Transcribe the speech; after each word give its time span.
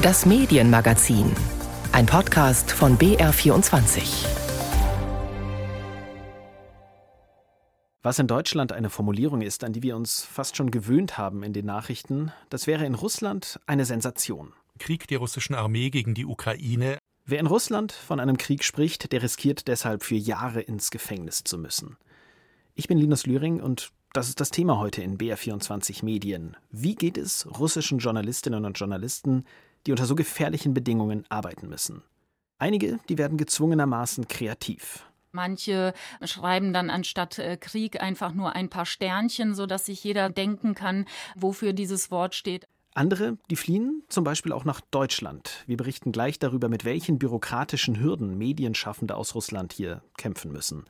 Das 0.00 0.24
Medienmagazin. 0.26 1.32
Ein 1.90 2.06
Podcast 2.06 2.70
von 2.70 2.96
BR24. 2.98 4.28
Was 8.02 8.20
in 8.20 8.28
Deutschland 8.28 8.70
eine 8.70 8.90
Formulierung 8.90 9.42
ist, 9.42 9.64
an 9.64 9.72
die 9.72 9.82
wir 9.82 9.96
uns 9.96 10.22
fast 10.22 10.56
schon 10.56 10.70
gewöhnt 10.70 11.18
haben 11.18 11.42
in 11.42 11.52
den 11.52 11.66
Nachrichten, 11.66 12.30
das 12.48 12.68
wäre 12.68 12.86
in 12.86 12.94
Russland 12.94 13.58
eine 13.66 13.84
Sensation. 13.84 14.52
Krieg 14.78 15.08
der 15.08 15.18
russischen 15.18 15.56
Armee 15.56 15.90
gegen 15.90 16.14
die 16.14 16.26
Ukraine. 16.26 16.98
Wer 17.26 17.40
in 17.40 17.46
Russland 17.46 17.90
von 17.90 18.20
einem 18.20 18.38
Krieg 18.38 18.62
spricht, 18.62 19.10
der 19.10 19.24
riskiert 19.24 19.66
deshalb 19.66 20.04
für 20.04 20.14
Jahre 20.14 20.60
ins 20.60 20.92
Gefängnis 20.92 21.42
zu 21.42 21.58
müssen. 21.58 21.96
Ich 22.76 22.86
bin 22.86 22.98
Linus 22.98 23.26
Lühring 23.26 23.60
und 23.60 23.90
das 24.12 24.28
ist 24.28 24.40
das 24.40 24.50
Thema 24.50 24.78
heute 24.78 25.02
in 25.02 25.18
BR24 25.18 26.04
Medien. 26.04 26.56
Wie 26.70 26.94
geht 26.94 27.18
es 27.18 27.46
russischen 27.58 27.98
Journalistinnen 27.98 28.64
und 28.64 28.78
Journalisten, 28.78 29.44
die 29.86 29.92
unter 29.92 30.06
so 30.06 30.14
gefährlichen 30.14 30.74
Bedingungen 30.74 31.24
arbeiten 31.28 31.68
müssen? 31.68 32.02
Einige, 32.58 32.98
die 33.08 33.18
werden 33.18 33.38
gezwungenermaßen 33.38 34.28
kreativ. 34.28 35.04
Manche 35.30 35.92
schreiben 36.24 36.72
dann 36.72 36.90
anstatt 36.90 37.38
äh, 37.38 37.56
Krieg 37.56 38.00
einfach 38.00 38.32
nur 38.32 38.54
ein 38.54 38.70
paar 38.70 38.86
Sternchen, 38.86 39.54
sodass 39.54 39.86
sich 39.86 40.02
jeder 40.02 40.30
denken 40.30 40.74
kann, 40.74 41.04
wofür 41.36 41.72
dieses 41.72 42.10
Wort 42.10 42.34
steht. 42.34 42.66
Andere, 42.94 43.38
die 43.50 43.56
fliehen 43.56 44.02
zum 44.08 44.24
Beispiel 44.24 44.52
auch 44.52 44.64
nach 44.64 44.80
Deutschland. 44.80 45.62
Wir 45.66 45.76
berichten 45.76 46.10
gleich 46.10 46.38
darüber, 46.38 46.68
mit 46.68 46.84
welchen 46.84 47.18
bürokratischen 47.18 48.00
Hürden 48.00 48.36
Medienschaffende 48.38 49.14
aus 49.14 49.34
Russland 49.34 49.72
hier 49.72 50.02
kämpfen 50.16 50.50
müssen 50.50 50.84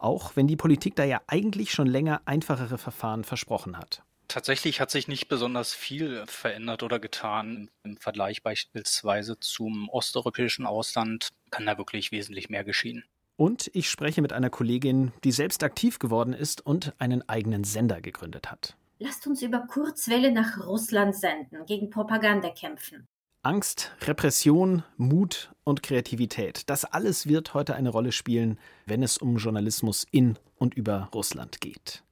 auch 0.00 0.34
wenn 0.34 0.46
die 0.46 0.56
Politik 0.56 0.96
da 0.96 1.04
ja 1.04 1.20
eigentlich 1.26 1.72
schon 1.72 1.86
länger 1.86 2.22
einfachere 2.24 2.78
Verfahren 2.78 3.24
versprochen 3.24 3.76
hat. 3.76 4.02
Tatsächlich 4.30 4.80
hat 4.80 4.92
sich 4.92 5.08
nicht 5.08 5.26
besonders 5.26 5.74
viel 5.74 6.24
verändert 6.28 6.84
oder 6.84 7.00
getan. 7.00 7.68
Im 7.82 7.96
Vergleich 7.96 8.44
beispielsweise 8.44 9.40
zum 9.40 9.88
osteuropäischen 9.88 10.66
Ausland 10.66 11.30
kann 11.50 11.66
da 11.66 11.76
wirklich 11.78 12.12
wesentlich 12.12 12.48
mehr 12.48 12.62
geschehen. 12.62 13.02
Und 13.34 13.72
ich 13.74 13.90
spreche 13.90 14.22
mit 14.22 14.32
einer 14.32 14.48
Kollegin, 14.48 15.10
die 15.24 15.32
selbst 15.32 15.64
aktiv 15.64 15.98
geworden 15.98 16.32
ist 16.32 16.64
und 16.64 16.94
einen 16.98 17.28
eigenen 17.28 17.64
Sender 17.64 18.00
gegründet 18.00 18.52
hat. 18.52 18.76
Lasst 19.00 19.26
uns 19.26 19.42
über 19.42 19.66
Kurzwelle 19.66 20.30
nach 20.30 20.64
Russland 20.64 21.16
senden, 21.16 21.66
gegen 21.66 21.90
Propaganda 21.90 22.50
kämpfen. 22.50 23.08
Angst, 23.42 23.90
Repression, 24.02 24.84
Mut 24.96 25.50
und 25.64 25.82
Kreativität, 25.82 26.70
das 26.70 26.84
alles 26.84 27.26
wird 27.26 27.52
heute 27.52 27.74
eine 27.74 27.88
Rolle 27.88 28.12
spielen, 28.12 28.60
wenn 28.86 29.02
es 29.02 29.18
um 29.18 29.38
Journalismus 29.38 30.06
in 30.12 30.38
und 30.54 30.74
über 30.74 31.08
Russland 31.12 31.60
geht. 31.60 32.04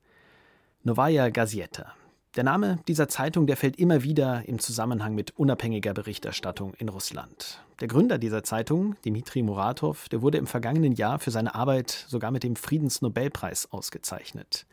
Novaya 0.83 1.29
Gazeta. 1.29 1.95
Der 2.37 2.45
Name 2.45 2.79
dieser 2.87 3.09
Zeitung, 3.09 3.47
der 3.47 3.57
fällt 3.57 3.77
immer 3.77 4.03
wieder 4.03 4.47
im 4.47 4.59
Zusammenhang 4.59 5.15
mit 5.15 5.37
unabhängiger 5.39 5.95
Berichterstattung 5.95 6.75
in 6.75 6.89
Russland. 6.89 7.65
Der 7.81 7.89
Gründer 7.89 8.19
dieser 8.19 8.45
Zeitung, 8.45 8.97
Dmitri 9.05 9.43
Muratov, 9.43 10.09
der 10.09 10.23
wurde 10.23 10.39
im 10.39 10.47
vergangenen 10.47 10.93
Jahr 10.93 11.19
für 11.19 11.31
seine 11.31 11.55
Arbeit 11.55 12.07
sogar 12.09 12.31
mit 12.31 12.43
dem 12.43 12.55
Friedensnobelpreis 12.55 13.73
ausgezeichnet. 13.73 14.67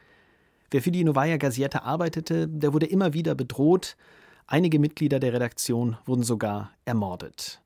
Wer 0.71 0.81
für 0.81 0.91
die 0.91 1.03
Novaya 1.03 1.37
Gazeta 1.37 1.79
arbeitete, 1.83 2.47
der 2.47 2.73
wurde 2.73 2.87
immer 2.87 3.13
wieder 3.13 3.35
bedroht, 3.35 3.95
Einige 4.47 4.77
Mitglieder 4.77 5.19
der 5.19 5.33
Redaktion 5.33 5.97
wurden 6.05 6.21
sogar 6.21 6.71
ermordet. 6.85 7.61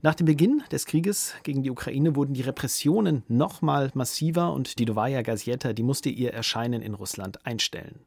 Nach 0.00 0.14
dem 0.14 0.26
Beginn 0.26 0.62
des 0.70 0.86
Krieges 0.86 1.34
gegen 1.42 1.64
die 1.64 1.72
Ukraine 1.72 2.14
wurden 2.14 2.34
die 2.34 2.42
Repressionen 2.42 3.24
nochmal 3.26 3.90
massiver 3.94 4.52
und 4.52 4.78
die 4.78 4.86
Novaya 4.86 5.22
Gazeta, 5.22 5.72
die 5.72 5.82
musste 5.82 6.10
ihr 6.10 6.32
Erscheinen 6.32 6.82
in 6.82 6.94
Russland 6.94 7.44
einstellen. 7.44 7.98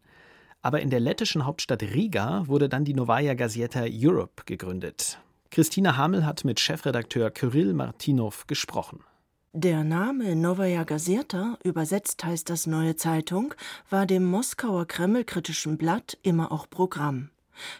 Aber 0.61 0.81
in 0.81 0.89
der 0.89 0.99
lettischen 0.99 1.45
Hauptstadt 1.45 1.83
Riga 1.83 2.47
wurde 2.47 2.69
dann 2.69 2.85
die 2.85 2.93
Novaya 2.93 3.33
Gazeta 3.33 3.85
Europe 3.87 4.43
gegründet. 4.45 5.19
Christina 5.49 5.97
Hamel 5.97 6.25
hat 6.25 6.43
mit 6.43 6.59
Chefredakteur 6.59 7.31
Kyrill 7.31 7.73
Martinov 7.73 8.47
gesprochen. 8.47 8.99
Der 9.53 9.83
Name 9.83 10.35
Novaya 10.35 10.83
Gazeta, 10.83 11.57
übersetzt 11.63 12.23
heißt 12.23 12.49
das 12.49 12.67
Neue 12.67 12.95
Zeitung, 12.95 13.53
war 13.89 14.05
dem 14.05 14.25
Moskauer 14.25 14.85
Kreml-kritischen 14.85 15.77
Blatt 15.77 16.17
immer 16.21 16.51
auch 16.51 16.69
Programm. 16.69 17.29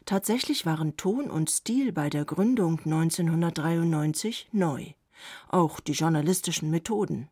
Tatsächlich 0.06 0.66
waren 0.66 0.97
Ton 0.97 1.30
und 1.30 1.51
Stil 1.51 1.91
bei 1.91 2.09
der 2.09 2.25
Gründung 2.25 2.80
1993 2.80 4.50
neu. 4.53 4.94
Auch 5.50 5.80
die 5.80 5.91
journalistischen 5.91 6.72
Methoden. 6.72 7.30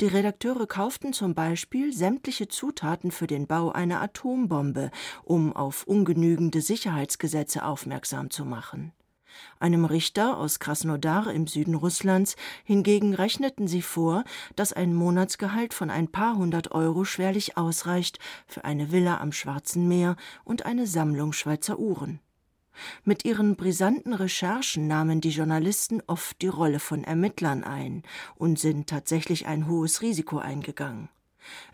Die 0.00 0.06
Redakteure 0.06 0.66
kauften 0.66 1.12
zum 1.12 1.34
Beispiel 1.34 1.92
sämtliche 1.92 2.48
Zutaten 2.48 3.10
für 3.10 3.26
den 3.26 3.46
Bau 3.46 3.70
einer 3.70 4.00
Atombombe, 4.00 4.90
um 5.24 5.54
auf 5.54 5.84
ungenügende 5.86 6.60
Sicherheitsgesetze 6.60 7.64
aufmerksam 7.64 8.30
zu 8.30 8.44
machen. 8.44 8.92
Einem 9.58 9.84
Richter 9.84 10.38
aus 10.38 10.58
Krasnodar 10.60 11.32
im 11.32 11.46
Süden 11.46 11.74
Russlands 11.74 12.36
hingegen 12.64 13.14
rechneten 13.14 13.68
sie 13.68 13.82
vor, 13.82 14.24
dass 14.54 14.72
ein 14.72 14.94
Monatsgehalt 14.94 15.74
von 15.74 15.90
ein 15.90 16.08
paar 16.08 16.36
hundert 16.36 16.72
Euro 16.72 17.04
schwerlich 17.04 17.56
ausreicht 17.56 18.18
für 18.46 18.64
eine 18.64 18.92
Villa 18.92 19.18
am 19.18 19.32
Schwarzen 19.32 19.88
Meer 19.88 20.16
und 20.44 20.66
eine 20.66 20.86
Sammlung 20.86 21.32
Schweizer 21.32 21.78
Uhren. 21.78 22.20
Mit 23.04 23.24
ihren 23.24 23.56
brisanten 23.56 24.12
Recherchen 24.12 24.86
nahmen 24.86 25.20
die 25.20 25.30
Journalisten 25.30 26.02
oft 26.06 26.40
die 26.42 26.48
Rolle 26.48 26.78
von 26.78 27.04
Ermittlern 27.04 27.64
ein 27.64 28.02
und 28.34 28.58
sind 28.58 28.88
tatsächlich 28.88 29.46
ein 29.46 29.66
hohes 29.66 30.02
Risiko 30.02 30.38
eingegangen. 30.38 31.08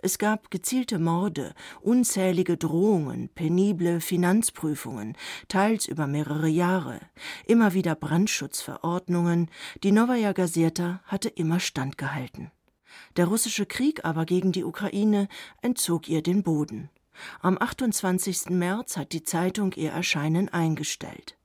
Es 0.00 0.18
gab 0.18 0.50
gezielte 0.50 0.98
Morde, 0.98 1.54
unzählige 1.80 2.56
Drohungen, 2.56 3.28
penible 3.30 4.00
Finanzprüfungen, 4.00 5.16
teils 5.48 5.86
über 5.86 6.06
mehrere 6.06 6.48
Jahre, 6.48 7.00
immer 7.46 7.72
wieder 7.72 7.94
Brandschutzverordnungen, 7.94 9.50
die 9.82 9.92
Novaya 9.92 10.32
Gazeta 10.32 11.00
hatte 11.04 11.28
immer 11.28 11.60
standgehalten. 11.60 12.50
Der 13.16 13.26
russische 13.26 13.66
Krieg 13.66 14.04
aber 14.04 14.26
gegen 14.26 14.52
die 14.52 14.64
Ukraine 14.64 15.28
entzog 15.62 16.08
ihr 16.08 16.22
den 16.22 16.42
Boden. 16.42 16.90
Am 17.40 17.56
28. 17.58 18.50
März 18.50 18.96
hat 18.96 19.12
die 19.12 19.22
Zeitung 19.22 19.72
ihr 19.72 19.90
Erscheinen 19.90 20.48
eingestellt. 20.48 21.36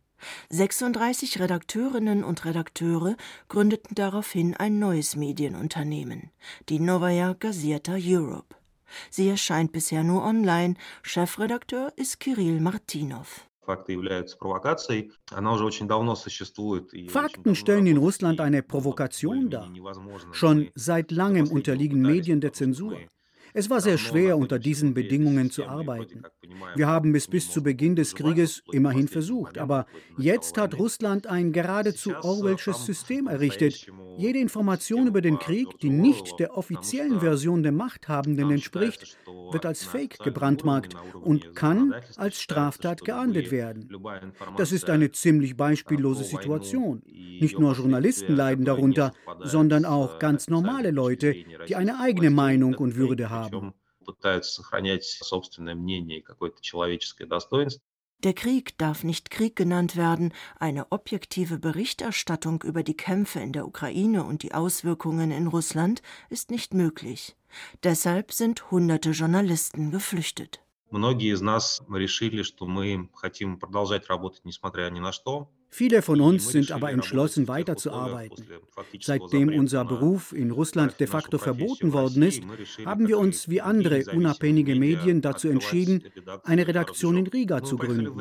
36 0.49 1.39
Redakteurinnen 1.39 2.23
und 2.23 2.45
Redakteure 2.45 3.15
gründeten 3.49 3.95
daraufhin 3.95 4.55
ein 4.55 4.79
neues 4.79 5.15
Medienunternehmen, 5.15 6.31
die 6.69 6.79
Novaya 6.79 7.33
Gazeta 7.33 7.95
Europe. 7.99 8.55
Sie 9.09 9.27
erscheint 9.27 9.71
bisher 9.71 10.03
nur 10.03 10.23
online. 10.23 10.75
Chefredakteur 11.01 11.91
ist 11.97 12.19
Kirill 12.19 12.59
Martinov. 12.61 13.47
Fakten 17.09 17.55
stellen 17.55 17.87
in 17.87 17.97
Russland 17.97 18.39
eine 18.39 18.63
Provokation 18.63 19.49
dar. 19.49 19.69
Schon 20.31 20.69
seit 20.73 21.11
langem 21.11 21.51
unterliegen 21.51 22.01
Medien 22.01 22.39
der 22.39 22.53
Zensur. 22.53 22.97
Es 23.53 23.69
war 23.69 23.81
sehr 23.81 23.97
schwer, 23.97 24.37
unter 24.37 24.59
diesen 24.59 24.93
Bedingungen 24.93 25.51
zu 25.51 25.65
arbeiten. 25.65 26.23
Wir 26.75 26.87
haben 26.87 27.15
es 27.15 27.27
bis 27.27 27.49
zu 27.51 27.63
Beginn 27.63 27.95
des 27.95 28.15
Krieges 28.15 28.63
immerhin 28.71 29.07
versucht, 29.07 29.57
aber 29.57 29.85
jetzt 30.17 30.57
hat 30.57 30.77
Russland 30.77 31.27
ein 31.27 31.51
geradezu 31.51 32.11
Orwellsches 32.21 32.85
System 32.85 33.27
errichtet. 33.27 33.87
Jede 34.17 34.39
Information 34.39 35.07
über 35.07 35.21
den 35.21 35.39
Krieg, 35.39 35.79
die 35.79 35.89
nicht 35.89 36.39
der 36.39 36.57
offiziellen 36.57 37.19
Version 37.19 37.63
der 37.63 37.71
Machthabenden 37.71 38.51
entspricht, 38.51 39.17
wird 39.51 39.65
als 39.65 39.83
Fake 39.83 40.19
gebrandmarkt 40.19 40.95
und 41.21 41.55
kann 41.55 41.93
als 42.15 42.41
Straftat 42.41 43.05
geahndet 43.05 43.51
werden. 43.51 43.89
Das 44.57 44.71
ist 44.71 44.89
eine 44.89 45.11
ziemlich 45.11 45.55
beispiellose 45.55 46.23
Situation. 46.23 47.01
Nicht 47.39 47.59
nur 47.59 47.73
Journalisten 47.73 48.35
leiden 48.35 48.65
darunter, 48.65 49.13
sondern 49.43 49.85
auch 49.85 50.19
ganz 50.19 50.47
normale 50.47 50.91
Leute, 50.91 51.35
die 51.67 51.75
eine 51.75 51.99
eigene 51.99 52.31
Meinung 52.31 52.75
und 52.75 52.95
Würde 52.95 53.29
haben 53.29 53.36
haben. 53.36 53.74
Der 58.24 58.34
Krieg 58.34 58.78
darf 58.78 59.04
nicht 59.04 59.30
Krieg 59.30 59.56
genannt 59.56 59.96
werden, 59.96 60.32
eine 60.58 60.92
objektive 60.92 61.58
Berichterstattung 61.58 62.62
über 62.62 62.82
die 62.82 62.96
Kämpfe 62.96 63.40
in 63.40 63.52
der 63.52 63.66
Ukraine 63.66 64.24
und 64.24 64.42
die 64.42 64.54
Auswirkungen 64.54 65.30
in 65.32 65.48
Russland 65.48 66.02
ist 66.30 66.50
nicht 66.50 66.72
möglich. 66.72 67.36
Deshalb 67.82 68.32
sind 68.32 68.70
hunderte 68.70 69.10
Journalisten 69.10 69.90
geflüchtet. 69.90 70.60
Многие 70.90 71.32
из 71.32 71.40
нас 71.40 71.82
решили, 71.88 72.42
что 72.42 72.66
мы 72.66 73.08
хотим 73.14 73.58
продолжать 73.58 74.08
работать 74.08 74.44
несмотря 74.44 74.90
ни 74.90 75.00
на 75.00 75.10
что. 75.10 75.50
Viele 75.69 76.01
von 76.01 76.21
uns 76.21 76.49
sind 76.49 76.71
aber 76.71 76.91
entschlossen, 76.91 77.47
weiterzuarbeiten. 77.47 78.45
Seitdem 78.99 79.49
unser 79.49 79.85
Beruf 79.85 80.33
in 80.33 80.51
Russland 80.51 80.99
de 80.99 81.07
facto 81.07 81.37
verboten 81.37 81.93
worden 81.93 82.23
ist, 82.23 82.41
haben 82.85 83.07
wir 83.07 83.17
uns 83.17 83.49
wie 83.49 83.61
andere 83.61 84.05
unabhängige 84.13 84.75
Medien 84.75 85.21
dazu 85.21 85.49
entschieden, 85.49 86.03
eine 86.43 86.67
Redaktion 86.67 87.17
in 87.17 87.27
Riga 87.27 87.63
zu 87.63 87.77
gründen. 87.77 88.17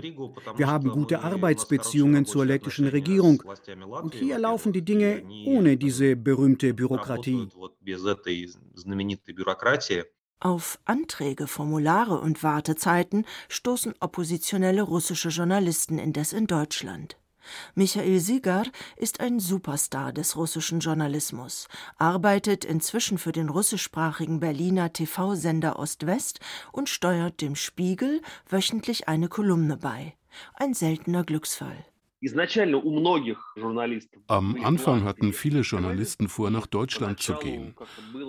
Wir 0.56 0.66
haben 0.66 0.90
gute 0.90 1.20
Arbeitsbeziehungen 1.20 2.26
zur 2.26 2.44
lettischen 2.44 2.88
Regierung 2.88 3.42
und 4.02 4.14
hier 4.14 4.38
laufen 4.38 4.72
die 4.72 4.84
Dinge 4.84 5.22
ohne 5.46 5.76
diese 5.76 6.16
berühmte 6.16 6.74
Bürokratie. 6.74 7.48
Auf 10.38 10.78
Anträge, 10.84 11.46
Formulare 11.46 12.20
und 12.20 12.42
Wartezeiten 12.42 13.24
stoßen 13.48 13.94
oppositionelle 14.00 14.82
russische 14.82 15.30
Journalisten 15.30 15.98
indes 15.98 16.34
in 16.34 16.46
Deutschland. 16.46 17.16
Michael 17.74 18.20
Sigar 18.20 18.64
ist 18.96 19.20
ein 19.20 19.40
Superstar 19.40 20.12
des 20.12 20.36
russischen 20.36 20.80
Journalismus, 20.80 21.68
arbeitet 21.98 22.64
inzwischen 22.64 23.18
für 23.18 23.32
den 23.32 23.48
russischsprachigen 23.48 24.40
Berliner 24.40 24.92
TV-Sender 24.92 25.78
Ost-West 25.78 26.40
und 26.72 26.88
steuert 26.88 27.40
dem 27.40 27.56
Spiegel 27.56 28.22
wöchentlich 28.48 29.08
eine 29.08 29.28
Kolumne 29.28 29.76
bei. 29.76 30.14
Ein 30.54 30.74
seltener 30.74 31.24
Glücksfall. 31.24 31.84
Am 34.26 34.64
Anfang 34.64 35.04
hatten 35.04 35.32
viele 35.32 35.60
Journalisten 35.60 36.28
vor, 36.28 36.50
nach 36.50 36.66
Deutschland 36.66 37.20
zu 37.20 37.34
gehen. 37.34 37.74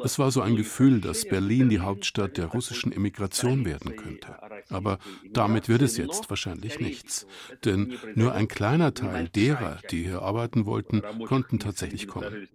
Es 0.03 0.19
war 0.19 0.31
so 0.31 0.41
ein 0.41 0.55
Gefühl, 0.55 0.99
dass 0.99 1.25
Berlin 1.25 1.69
die 1.69 1.79
Hauptstadt 1.79 2.37
der 2.37 2.47
russischen 2.47 2.91
Emigration 2.91 3.65
werden 3.65 3.95
könnte. 3.95 4.37
Aber 4.69 4.99
damit 5.31 5.69
wird 5.69 5.81
es 5.81 5.97
jetzt 5.97 6.29
wahrscheinlich 6.29 6.79
nichts. 6.79 7.27
Denn 7.63 7.97
nur 8.15 8.33
ein 8.33 8.47
kleiner 8.47 8.93
Teil 8.93 9.29
derer, 9.29 9.79
die 9.89 10.03
hier 10.03 10.21
arbeiten 10.21 10.65
wollten, 10.65 11.01
konnten 11.25 11.59
tatsächlich 11.59 12.07
kommen. 12.07 12.49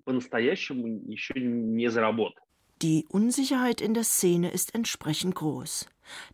Die 2.82 3.06
Unsicherheit 3.08 3.81
in 3.81 3.94
der 3.94 4.02
Szene 4.02 4.50
ist 4.50 4.75
entsprechend 4.75 5.37
groß. 5.37 5.87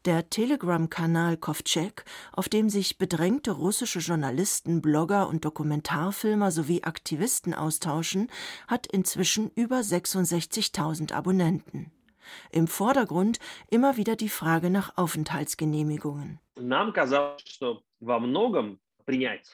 Der 0.06 0.31
Telegram-Kanal 0.31 1.37
Kovcek, 1.37 2.06
auf 2.33 2.49
dem 2.49 2.71
sich 2.71 2.97
bedrängte 2.97 3.50
russische 3.50 3.99
Journalisten, 3.99 4.81
Blogger 4.81 5.29
und 5.29 5.45
Dokumentarfilmer 5.45 6.50
sowie 6.50 6.85
Aktivisten 6.85 7.53
austauschen, 7.53 8.31
hat 8.67 8.87
inzwischen 8.87 9.50
über 9.56 9.81
66.000 9.81 11.12
Abonnenten. 11.12 11.93
Im 12.51 12.67
Vordergrund 12.67 13.39
immer 13.69 13.99
wieder 13.99 14.17
die 14.17 14.31
Frage 14.31 14.71
nach 14.71 14.97
Aufenthaltsgenehmigungen. 14.97 16.41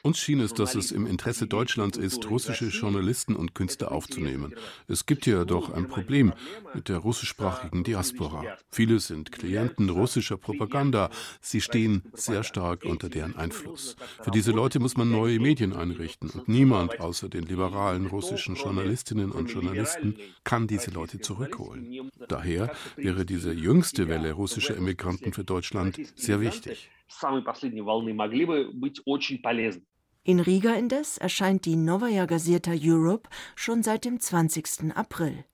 Uns 0.03 0.19
schien 0.19 0.39
es, 0.41 0.53
dass 0.53 0.75
es 0.75 0.91
im 0.91 1.07
Interesse 1.07 1.47
Deutschlands 1.47 1.97
ist, 1.97 2.29
russische 2.29 2.65
Journalisten 2.65 3.35
und 3.35 3.55
Künstler 3.55 3.91
aufzunehmen. 3.91 4.53
Es 4.87 5.05
gibt 5.05 5.25
ja 5.25 5.45
doch 5.45 5.73
ein 5.73 5.87
Problem 5.87 6.33
mit 6.73 6.89
der 6.89 6.97
russischsprachigen 6.97 7.83
Diaspora. 7.83 8.43
Viele 8.69 8.99
sind 8.99 9.31
Klienten 9.31 9.89
russischer 9.89 10.37
Propaganda. 10.37 11.09
Sie 11.41 11.61
stehen 11.61 12.03
sehr 12.13 12.43
stark 12.43 12.83
unter 12.83 13.09
deren 13.09 13.35
Einfluss. 13.35 13.95
Für 14.21 14.31
diese 14.31 14.51
Leute 14.51 14.79
muss 14.79 14.97
man 14.97 15.09
neue 15.09 15.39
Medien 15.39 15.73
einrichten 15.73 16.29
und 16.29 16.49
niemand 16.49 16.99
außer 16.99 17.29
den 17.29 17.43
liberalen 17.43 18.07
russischen 18.07 18.55
Journalistinnen 18.55 19.31
und 19.31 19.51
Journalisten 19.51 20.15
kann 20.43 20.67
diese 20.67 20.91
Leute 20.91 21.19
zurückholen. 21.19 22.11
Daher 22.27 22.71
wäre 22.97 23.25
diese 23.25 23.53
jüngste 23.53 24.07
Welle 24.09 24.33
russischer 24.33 24.75
Emigranten 24.75 25.33
für 25.33 25.43
Deutschland 25.43 25.97
sehr 26.15 26.41
wichtig 26.41 26.89
самой 27.08 27.42
последней 27.42 27.82
волны 27.82 28.14
могли 28.14 28.44
бы 28.44 28.70
быть 28.72 29.00
очень 29.04 29.40
полезны. 29.40 29.82
In 30.22 30.38
Riga 30.38 30.74
indes 30.74 31.16
erscheint 31.16 31.64
die 31.64 31.76
Novaya 31.76 32.26
Gazeta 32.26 32.72
Europe 32.74 33.28
schon 33.56 33.82
seit 33.82 34.04
dem 34.04 34.20
20. 34.20 34.94
April. 34.94 35.44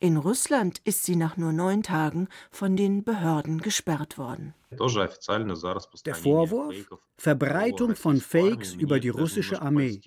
In 0.00 0.16
Russland 0.16 0.80
ist 0.84 1.04
sie 1.04 1.16
nach 1.16 1.36
nur 1.36 1.52
neun 1.52 1.82
Tagen 1.82 2.28
von 2.50 2.76
den 2.76 3.04
Behörden 3.04 3.58
gesperrt 3.60 4.18
worden. 4.18 4.54
Der 4.70 6.14
Vorwurf? 6.14 6.74
Verbreitung 7.16 7.94
von 7.94 8.20
Fakes 8.20 8.74
über 8.74 9.00
die 9.00 9.10
russische 9.10 9.62
Armee. 9.62 10.00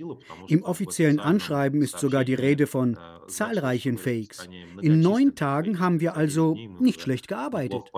Im 0.48 0.63
offiziellen 0.63 1.19
Anschreiben 1.19 1.81
ist 1.81 2.00
sogar 2.00 2.25
die 2.25 2.33
Rede 2.33 2.68
von 2.68 2.98
zahlreichen 3.27 3.98
Fakes. 3.98 4.48
In 4.81 5.00
neun 5.01 5.36
Tagen 5.36 5.80
haben 5.80 6.00
wir 6.00 6.16
also 6.16 6.56
nicht 6.80 7.01
schlecht 7.01 7.27
gearbeitet. 7.27 7.92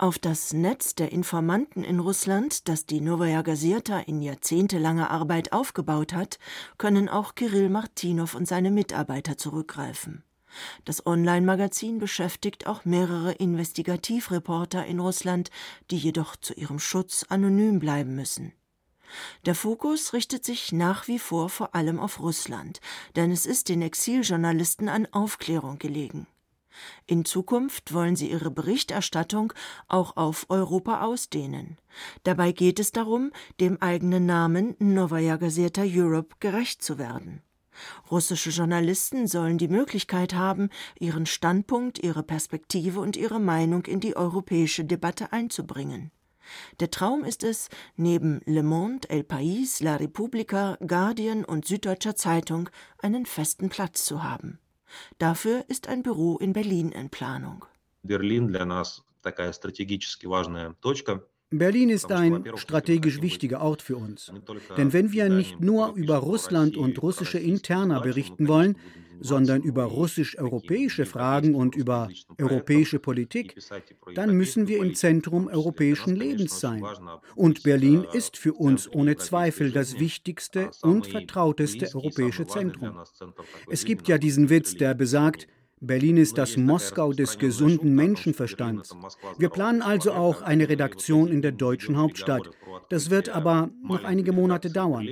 Auf 0.00 0.20
das 0.20 0.52
Netz 0.52 0.94
der 0.94 1.10
Informanten 1.10 1.82
in 1.82 1.98
Russland, 1.98 2.68
das 2.68 2.86
die 2.86 3.00
Novaya 3.00 3.42
Gazeta 3.42 3.98
in 3.98 4.22
jahrzehntelanger 4.22 5.10
Arbeit 5.10 5.52
aufgebaut 5.52 6.12
hat, 6.12 6.38
können 6.76 7.08
auch 7.08 7.34
Kirill 7.34 7.68
Martinow 7.68 8.32
und 8.36 8.46
seine 8.46 8.70
Mitarbeiter 8.70 9.36
zurückgreifen. 9.36 10.22
Das 10.84 11.04
Online-Magazin 11.04 11.98
beschäftigt 11.98 12.68
auch 12.68 12.84
mehrere 12.84 13.32
Investigativreporter 13.32 14.86
in 14.86 15.00
Russland, 15.00 15.50
die 15.90 15.98
jedoch 15.98 16.36
zu 16.36 16.54
ihrem 16.54 16.78
Schutz 16.78 17.26
anonym 17.28 17.80
bleiben 17.80 18.14
müssen. 18.14 18.52
Der 19.46 19.56
Fokus 19.56 20.12
richtet 20.12 20.44
sich 20.44 20.70
nach 20.70 21.08
wie 21.08 21.18
vor 21.18 21.48
vor 21.48 21.74
allem 21.74 21.98
auf 21.98 22.20
Russland, 22.20 22.80
denn 23.16 23.32
es 23.32 23.46
ist 23.46 23.68
den 23.68 23.82
Exiljournalisten 23.82 24.88
an 24.88 25.08
Aufklärung 25.10 25.80
gelegen. 25.80 26.28
In 27.06 27.24
Zukunft 27.24 27.92
wollen 27.92 28.16
sie 28.16 28.30
ihre 28.30 28.50
Berichterstattung 28.50 29.52
auch 29.88 30.16
auf 30.16 30.46
Europa 30.48 31.02
ausdehnen. 31.02 31.78
Dabei 32.22 32.52
geht 32.52 32.78
es 32.78 32.92
darum, 32.92 33.32
dem 33.60 33.80
eigenen 33.80 34.26
Namen 34.26 34.76
Novaya 34.78 35.36
Gazeta 35.36 35.82
Europe 35.84 36.36
gerecht 36.40 36.82
zu 36.82 36.98
werden. 36.98 37.42
Russische 38.10 38.50
Journalisten 38.50 39.26
sollen 39.26 39.58
die 39.58 39.68
Möglichkeit 39.68 40.34
haben, 40.34 40.68
ihren 40.98 41.26
Standpunkt, 41.26 41.98
ihre 41.98 42.22
Perspektive 42.22 43.00
und 43.00 43.16
ihre 43.16 43.40
Meinung 43.40 43.86
in 43.86 44.00
die 44.00 44.16
europäische 44.16 44.84
Debatte 44.84 45.32
einzubringen. 45.32 46.10
Der 46.80 46.90
Traum 46.90 47.24
ist 47.24 47.44
es, 47.44 47.68
neben 47.96 48.40
Le 48.46 48.62
Monde, 48.62 49.08
El 49.10 49.22
País, 49.22 49.82
La 49.82 49.96
Repubblica, 49.96 50.78
Guardian 50.86 51.44
und 51.44 51.66
Süddeutscher 51.66 52.16
Zeitung 52.16 52.70
einen 52.98 53.26
festen 53.26 53.68
Platz 53.68 54.04
zu 54.04 54.22
haben. 54.22 54.58
Dafür 55.18 55.64
ist 55.68 55.88
ein 55.88 56.02
Büro 56.02 56.38
in 56.38 56.52
Berlin 56.52 56.92
in 56.92 57.10
Planung. 57.10 57.64
Berlin 58.02 58.48
Berlin 61.50 61.88
ist 61.88 62.12
ein 62.12 62.44
strategisch 62.56 63.22
wichtiger 63.22 63.62
Ort 63.62 63.80
für 63.80 63.96
uns. 63.96 64.30
Denn 64.76 64.92
wenn 64.92 65.12
wir 65.12 65.30
nicht 65.30 65.60
nur 65.60 65.94
über 65.94 66.18
Russland 66.18 66.76
und 66.76 67.00
russische 67.02 67.38
Interna 67.38 68.00
berichten 68.00 68.48
wollen, 68.48 68.76
sondern 69.20 69.62
über 69.62 69.84
russisch-europäische 69.84 71.06
Fragen 71.06 71.54
und 71.54 71.74
über 71.74 72.08
europäische 72.38 72.98
Politik, 72.98 73.56
dann 74.14 74.36
müssen 74.36 74.68
wir 74.68 74.78
im 74.78 74.94
Zentrum 74.94 75.48
europäischen 75.48 76.14
Lebens 76.14 76.60
sein. 76.60 76.84
Und 77.34 77.62
Berlin 77.62 78.04
ist 78.12 78.36
für 78.36 78.52
uns 78.52 78.92
ohne 78.92 79.16
Zweifel 79.16 79.72
das 79.72 79.98
wichtigste 79.98 80.70
und 80.82 81.06
vertrauteste 81.06 81.88
europäische 81.94 82.46
Zentrum. 82.46 82.98
Es 83.70 83.84
gibt 83.84 84.06
ja 84.08 84.18
diesen 84.18 84.50
Witz, 84.50 84.76
der 84.76 84.94
besagt, 84.94 85.48
Berlin 85.80 86.16
ist 86.16 86.38
das 86.38 86.56
Moskau 86.56 87.12
des 87.12 87.38
gesunden 87.38 87.94
Menschenverstands. 87.94 88.96
Wir 89.38 89.48
planen 89.48 89.82
also 89.82 90.12
auch 90.12 90.42
eine 90.42 90.68
Redaktion 90.68 91.28
in 91.28 91.42
der 91.42 91.52
deutschen 91.52 91.96
Hauptstadt. 91.96 92.50
Das 92.90 93.10
wird 93.10 93.28
aber 93.28 93.70
noch 93.82 94.04
einige 94.04 94.32
Monate 94.32 94.70
dauern. 94.70 95.06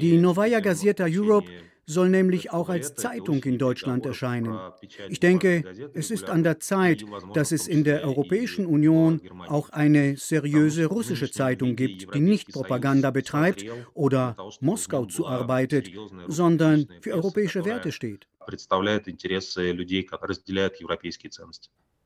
Die 0.00 0.18
Novaya 0.18 0.60
Gazeta 0.60 1.06
Europe 1.08 1.48
soll 1.86 2.08
nämlich 2.08 2.52
auch 2.52 2.68
als 2.68 2.94
Zeitung 2.96 3.42
in 3.44 3.58
Deutschland 3.58 4.04
erscheinen. 4.04 4.58
Ich 5.08 5.20
denke, 5.20 5.62
es 5.94 6.10
ist 6.10 6.28
an 6.28 6.42
der 6.42 6.58
Zeit, 6.58 7.04
dass 7.32 7.52
es 7.52 7.68
in 7.68 7.84
der 7.84 8.04
Europäischen 8.04 8.66
Union 8.66 9.20
auch 9.46 9.70
eine 9.70 10.16
seriöse 10.16 10.86
russische 10.86 11.30
Zeitung 11.30 11.76
gibt, 11.76 12.12
die 12.14 12.20
nicht 12.20 12.52
Propaganda 12.52 13.12
betreibt 13.12 13.64
oder 13.94 14.36
Moskau 14.60 15.06
zuarbeitet, 15.06 15.90
sondern 16.26 16.88
für 17.00 17.12
europäische 17.12 17.64
Werte 17.64 17.92
steht. 17.92 18.26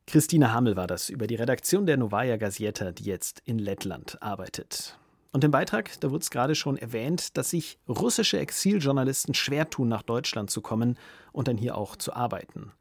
Christine 0.06 0.52
Hamel 0.52 0.76
war 0.76 0.87
das 0.87 1.08
über 1.08 1.26
die 1.26 1.37
Redaktion 1.37 1.87
der 1.87 1.96
Novaya 1.96 2.37
Gazeta, 2.37 2.92
die 2.92 3.04
jetzt 3.04 3.42
in 3.44 3.58
Lettland 3.58 4.20
arbeitet. 4.20 4.99
Und 5.32 5.44
im 5.44 5.50
Beitrag, 5.50 6.00
da 6.00 6.10
wurde 6.10 6.22
es 6.22 6.30
gerade 6.30 6.54
schon 6.54 6.76
erwähnt, 6.76 7.37
dass 7.37 7.50
sich 7.50 7.78
russische 7.88 8.38
Exiljournalisten 8.38 9.34
schwer 9.34 9.70
tun, 9.70 9.88
nach 9.88 10.02
Deutschland 10.02 10.50
zu 10.50 10.60
kommen 10.60 10.99
und 11.32 11.46
dann 11.46 11.56
hier 11.56 11.76
auch 11.76 11.96
zu 11.96 12.12
arbeiten. 12.14 12.72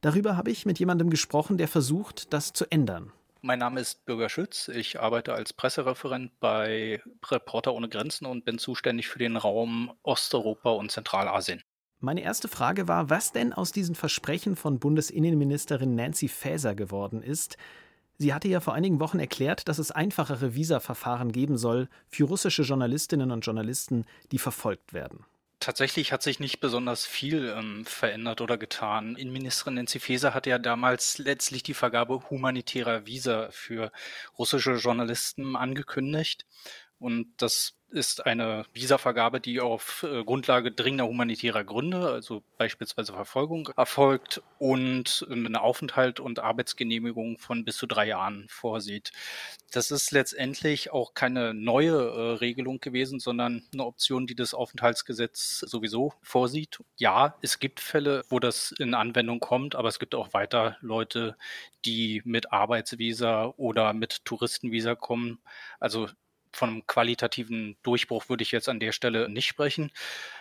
Darüber 0.00 0.36
habe 0.36 0.50
ich 0.50 0.66
mit 0.66 0.78
jemandem 0.78 1.10
gesprochen, 1.10 1.58
der 1.58 1.68
versucht, 1.68 2.32
das 2.32 2.52
zu 2.52 2.70
ändern. 2.70 3.12
Mein 3.42 3.58
Name 3.58 3.80
ist 3.80 4.04
Bürger 4.04 4.28
Schütz. 4.28 4.68
Ich 4.68 5.00
arbeite 5.00 5.34
als 5.34 5.52
Pressereferent 5.52 6.30
bei 6.40 7.02
Reporter 7.26 7.74
ohne 7.74 7.88
Grenzen 7.88 8.24
und 8.24 8.44
bin 8.44 8.58
zuständig 8.58 9.08
für 9.08 9.18
den 9.18 9.36
Raum 9.36 9.92
Osteuropa 10.02 10.70
und 10.70 10.92
Zentralasien. 10.92 11.62
Meine 11.98 12.22
erste 12.22 12.48
Frage 12.48 12.88
war, 12.88 13.10
was 13.10 13.32
denn 13.32 13.52
aus 13.52 13.70
diesen 13.70 13.94
Versprechen 13.94 14.56
von 14.56 14.80
Bundesinnenministerin 14.80 15.94
Nancy 15.94 16.28
Faeser 16.28 16.74
geworden 16.74 17.22
ist, 17.22 17.56
Sie 18.22 18.32
hatte 18.32 18.46
ja 18.46 18.60
vor 18.60 18.74
einigen 18.74 19.00
Wochen 19.00 19.18
erklärt, 19.18 19.66
dass 19.66 19.80
es 19.80 19.90
einfachere 19.90 20.54
Visaverfahren 20.54 21.32
geben 21.32 21.58
soll 21.58 21.88
für 22.08 22.22
russische 22.22 22.62
Journalistinnen 22.62 23.32
und 23.32 23.44
Journalisten, 23.44 24.04
die 24.30 24.38
verfolgt 24.38 24.92
werden. 24.92 25.24
Tatsächlich 25.58 26.12
hat 26.12 26.22
sich 26.22 26.38
nicht 26.38 26.60
besonders 26.60 27.04
viel 27.04 27.52
ähm, 27.58 27.84
verändert 27.84 28.40
oder 28.40 28.58
getan. 28.58 29.16
Innenministerin 29.16 29.74
Nancy 29.74 29.98
Faeser 29.98 30.34
hat 30.34 30.46
ja 30.46 30.60
damals 30.60 31.18
letztlich 31.18 31.64
die 31.64 31.74
Vergabe 31.74 32.30
humanitärer 32.30 33.06
Visa 33.06 33.48
für 33.50 33.90
russische 34.38 34.74
Journalisten 34.74 35.56
angekündigt. 35.56 36.46
Und 37.00 37.26
das 37.38 37.74
ist 37.92 38.26
eine 38.26 38.64
Visavergabe, 38.72 39.40
die 39.40 39.60
auf 39.60 40.02
äh, 40.02 40.24
Grundlage 40.24 40.72
dringender 40.72 41.06
humanitärer 41.06 41.64
Gründe, 41.64 42.08
also 42.08 42.42
beispielsweise 42.58 43.12
Verfolgung, 43.12 43.68
erfolgt 43.76 44.42
und 44.58 45.26
eine 45.30 45.60
Aufenthalt 45.60 46.18
und 46.18 46.38
Arbeitsgenehmigung 46.38 47.38
von 47.38 47.64
bis 47.64 47.76
zu 47.76 47.86
drei 47.86 48.06
Jahren 48.06 48.46
vorsieht. 48.48 49.12
Das 49.70 49.90
ist 49.90 50.10
letztendlich 50.10 50.92
auch 50.92 51.14
keine 51.14 51.54
neue 51.54 51.92
äh, 51.92 52.32
Regelung 52.38 52.80
gewesen, 52.80 53.20
sondern 53.20 53.62
eine 53.72 53.84
Option, 53.84 54.26
die 54.26 54.34
das 54.34 54.54
Aufenthaltsgesetz 54.54 55.60
sowieso 55.60 56.14
vorsieht. 56.22 56.78
Ja, 56.96 57.36
es 57.42 57.58
gibt 57.58 57.80
Fälle, 57.80 58.24
wo 58.28 58.38
das 58.38 58.72
in 58.78 58.94
Anwendung 58.94 59.40
kommt, 59.40 59.74
aber 59.74 59.88
es 59.88 59.98
gibt 59.98 60.14
auch 60.14 60.32
weiter 60.32 60.76
Leute, 60.80 61.36
die 61.84 62.22
mit 62.24 62.52
Arbeitsvisa 62.52 63.52
oder 63.56 63.92
mit 63.92 64.24
Touristenvisa 64.24 64.94
kommen. 64.94 65.40
Also 65.80 66.08
von 66.52 66.70
einem 66.70 66.86
qualitativen 66.86 67.76
Durchbruch 67.82 68.28
würde 68.28 68.42
ich 68.42 68.52
jetzt 68.52 68.68
an 68.68 68.80
der 68.80 68.92
Stelle 68.92 69.28
nicht 69.28 69.46
sprechen. 69.46 69.90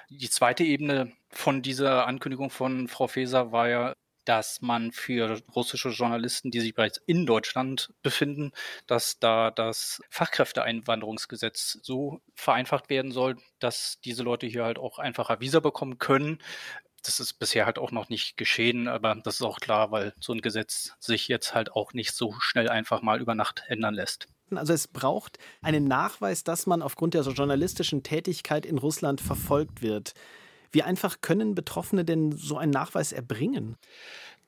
Die 0.09 0.29
zweite 0.29 0.63
Ebene 0.63 1.11
von 1.29 1.61
dieser 1.61 2.07
Ankündigung 2.07 2.49
von 2.49 2.87
Frau 2.87 3.07
Faeser 3.07 3.51
war 3.51 3.69
ja, 3.69 3.95
dass 4.25 4.61
man 4.61 4.91
für 4.91 5.41
russische 5.55 5.89
Journalisten, 5.89 6.51
die 6.51 6.59
sich 6.59 6.75
bereits 6.75 7.01
in 7.05 7.25
Deutschland 7.25 7.93
befinden, 8.03 8.51
dass 8.87 9.19
da 9.19 9.51
das 9.51 10.01
Fachkräfteeinwanderungsgesetz 10.09 11.79
so 11.81 12.21
vereinfacht 12.35 12.89
werden 12.89 13.11
soll, 13.11 13.37
dass 13.59 13.99
diese 14.01 14.23
Leute 14.23 14.47
hier 14.47 14.63
halt 14.63 14.77
auch 14.77 14.99
einfacher 14.99 15.39
Visa 15.39 15.59
bekommen 15.59 15.97
können. 15.97 16.39
Das 17.03 17.19
ist 17.19 17.33
bisher 17.33 17.65
halt 17.65 17.79
auch 17.79 17.91
noch 17.91 18.09
nicht 18.09 18.37
geschehen, 18.37 18.87
aber 18.87 19.15
das 19.15 19.35
ist 19.35 19.41
auch 19.41 19.59
klar, 19.59 19.91
weil 19.91 20.13
so 20.19 20.33
ein 20.33 20.41
Gesetz 20.41 20.93
sich 20.99 21.27
jetzt 21.27 21.55
halt 21.55 21.71
auch 21.71 21.93
nicht 21.93 22.13
so 22.13 22.35
schnell 22.39 22.69
einfach 22.69 23.01
mal 23.01 23.19
über 23.19 23.33
Nacht 23.33 23.63
ändern 23.67 23.95
lässt. 23.95 24.27
Also 24.57 24.73
es 24.73 24.87
braucht 24.87 25.37
einen 25.61 25.85
Nachweis, 25.85 26.43
dass 26.43 26.65
man 26.67 26.81
aufgrund 26.81 27.13
der 27.13 27.23
journalistischen 27.23 28.03
Tätigkeit 28.03 28.65
in 28.65 28.77
Russland 28.77 29.21
verfolgt 29.21 29.81
wird. 29.81 30.13
Wie 30.71 30.83
einfach 30.83 31.19
können 31.21 31.53
Betroffene 31.53 32.05
denn 32.05 32.31
so 32.31 32.57
einen 32.57 32.71
Nachweis 32.71 33.11
erbringen? 33.11 33.75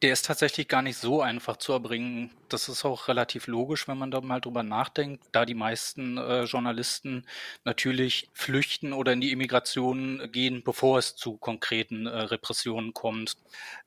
Der 0.03 0.11
ist 0.11 0.25
tatsächlich 0.25 0.67
gar 0.67 0.81
nicht 0.81 0.97
so 0.97 1.21
einfach 1.21 1.55
zu 1.55 1.71
erbringen. 1.71 2.29
Das 2.49 2.67
ist 2.67 2.83
auch 2.83 3.07
relativ 3.07 3.47
logisch, 3.47 3.87
wenn 3.87 3.97
man 3.97 4.11
da 4.11 4.19
mal 4.19 4.41
drüber 4.41 4.61
nachdenkt, 4.61 5.23
da 5.31 5.45
die 5.45 5.53
meisten 5.53 6.17
äh, 6.17 6.43
Journalisten 6.43 7.25
natürlich 7.63 8.29
flüchten 8.33 8.91
oder 8.91 9.13
in 9.13 9.21
die 9.21 9.31
Immigration 9.31 10.29
gehen, 10.33 10.61
bevor 10.61 10.97
es 10.97 11.15
zu 11.15 11.37
konkreten 11.37 12.05
äh, 12.05 12.09
Repressionen 12.09 12.93
kommt. 12.93 13.37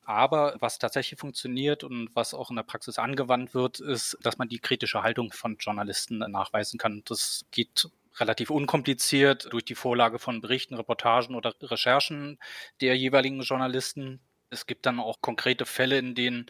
Aber 0.07 0.57
was 0.59 0.79
tatsächlich 0.79 1.21
funktioniert 1.21 1.85
und 1.85 2.09
was 2.15 2.33
auch 2.33 2.49
in 2.49 2.57
der 2.57 2.63
Praxis 2.63 2.99
angewandt 2.99 3.53
wird, 3.53 3.81
ist, 3.81 4.17
dass 4.23 4.39
man 4.39 4.49
die 4.49 4.61
kritische 4.61 5.03
Haltung 5.03 5.33
von 5.33 5.59
Journalisten 5.59 6.17
nachweisen 6.17 6.79
kann. 6.79 7.03
Das 7.05 7.45
geht 7.51 7.91
relativ 8.19 8.49
unkompliziert 8.49 9.53
durch 9.53 9.67
die 9.67 9.75
Vorlage 9.75 10.19
von 10.19 10.41
Berichten, 10.41 10.77
Reportagen 10.77 11.35
oder 11.35 11.55
Recherchen 11.61 12.39
der 12.81 12.97
jeweiligen 12.97 13.43
Journalisten. 13.43 14.21
Es 14.51 14.67
gibt 14.67 14.87
dann 14.87 15.01
auch 15.01 15.21
konkrete 15.21 15.67
Fälle, 15.67 15.99
in 15.99 16.15
denen 16.15 16.47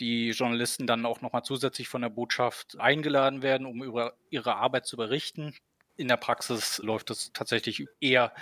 die 0.00 0.30
Journalisten 0.30 0.86
dann 0.86 1.06
auch 1.06 1.20
nochmal 1.20 1.44
zusätzlich 1.44 1.88
von 1.88 2.02
der 2.02 2.10
Botschaft 2.10 2.78
eingeladen 2.78 3.42
werden, 3.42 3.66
um 3.66 3.82
über 3.82 4.14
ihre 4.30 4.56
Arbeit 4.56 4.86
zu 4.86 4.96
berichten. 4.96 5.54
In 5.96 6.08
der 6.08 6.16
Praxis 6.16 6.78
läuft 6.78 7.10
es 7.10 7.32
tatsächlich 7.32 7.86
eher 8.00 8.32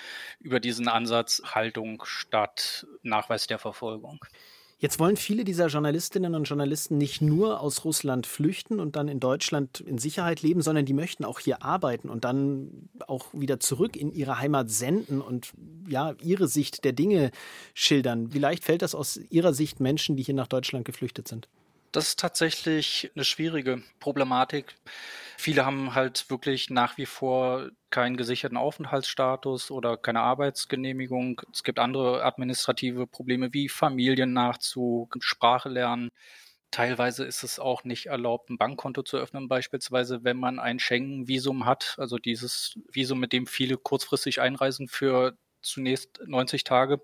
über 0.40 0.60
diesen 0.60 0.88
Ansatz 0.88 1.42
Haltung 1.44 2.02
statt 2.04 2.86
Nachweis 3.02 3.46
der 3.46 3.58
Verfolgung. 3.58 4.20
Jetzt 4.78 4.98
wollen 4.98 5.16
viele 5.16 5.44
dieser 5.44 5.68
Journalistinnen 5.68 6.34
und 6.34 6.44
Journalisten 6.44 6.98
nicht 6.98 7.22
nur 7.22 7.60
aus 7.60 7.86
Russland 7.86 8.26
flüchten 8.26 8.78
und 8.78 8.94
dann 8.94 9.08
in 9.08 9.20
Deutschland 9.20 9.80
in 9.80 9.96
Sicherheit 9.96 10.42
leben, 10.42 10.60
sondern 10.60 10.84
die 10.84 10.92
möchten 10.92 11.24
auch 11.24 11.40
hier 11.40 11.62
arbeiten 11.62 12.10
und 12.10 12.24
dann 12.24 12.90
auch 13.06 13.28
wieder 13.32 13.58
zurück 13.58 13.96
in 13.96 14.12
ihre 14.12 14.38
Heimat 14.38 14.68
senden 14.68 15.22
und 15.22 15.52
ja, 15.88 16.14
ihre 16.20 16.46
Sicht 16.46 16.84
der 16.84 16.92
Dinge 16.92 17.30
schildern. 17.72 18.34
Wie 18.34 18.38
leicht 18.38 18.64
fällt 18.64 18.82
das 18.82 18.94
aus 18.94 19.16
Ihrer 19.30 19.54
Sicht 19.54 19.80
Menschen, 19.80 20.14
die 20.16 20.22
hier 20.22 20.34
nach 20.34 20.46
Deutschland 20.46 20.84
geflüchtet 20.84 21.26
sind? 21.26 21.48
Das 21.92 22.08
ist 22.08 22.18
tatsächlich 22.18 23.10
eine 23.14 23.24
schwierige 23.24 23.82
Problematik. 23.98 24.74
Viele 25.38 25.64
haben 25.64 25.94
halt 25.94 26.28
wirklich 26.28 26.68
nach 26.68 26.98
wie 26.98 27.06
vor 27.06 27.70
keinen 27.96 28.18
gesicherten 28.18 28.58
Aufenthaltsstatus 28.58 29.70
oder 29.70 29.96
keine 29.96 30.20
Arbeitsgenehmigung. 30.20 31.40
Es 31.50 31.62
gibt 31.62 31.78
andere 31.78 32.22
administrative 32.24 33.06
Probleme 33.06 33.54
wie 33.54 33.70
Familiennachzug, 33.70 35.16
Sprache 35.20 35.70
lernen. 35.70 36.10
Teilweise 36.70 37.24
ist 37.24 37.42
es 37.42 37.58
auch 37.58 37.84
nicht 37.84 38.04
erlaubt, 38.04 38.50
ein 38.50 38.58
Bankkonto 38.58 39.02
zu 39.02 39.16
öffnen, 39.16 39.48
beispielsweise, 39.48 40.24
wenn 40.24 40.36
man 40.36 40.58
ein 40.58 40.78
Schengen-Visum 40.78 41.64
hat, 41.64 41.94
also 41.96 42.18
dieses 42.18 42.78
Visum, 42.92 43.18
mit 43.18 43.32
dem 43.32 43.46
viele 43.46 43.78
kurzfristig 43.78 44.42
einreisen 44.42 44.88
für 44.88 45.38
zunächst 45.62 46.20
90 46.26 46.64
Tage. 46.64 47.00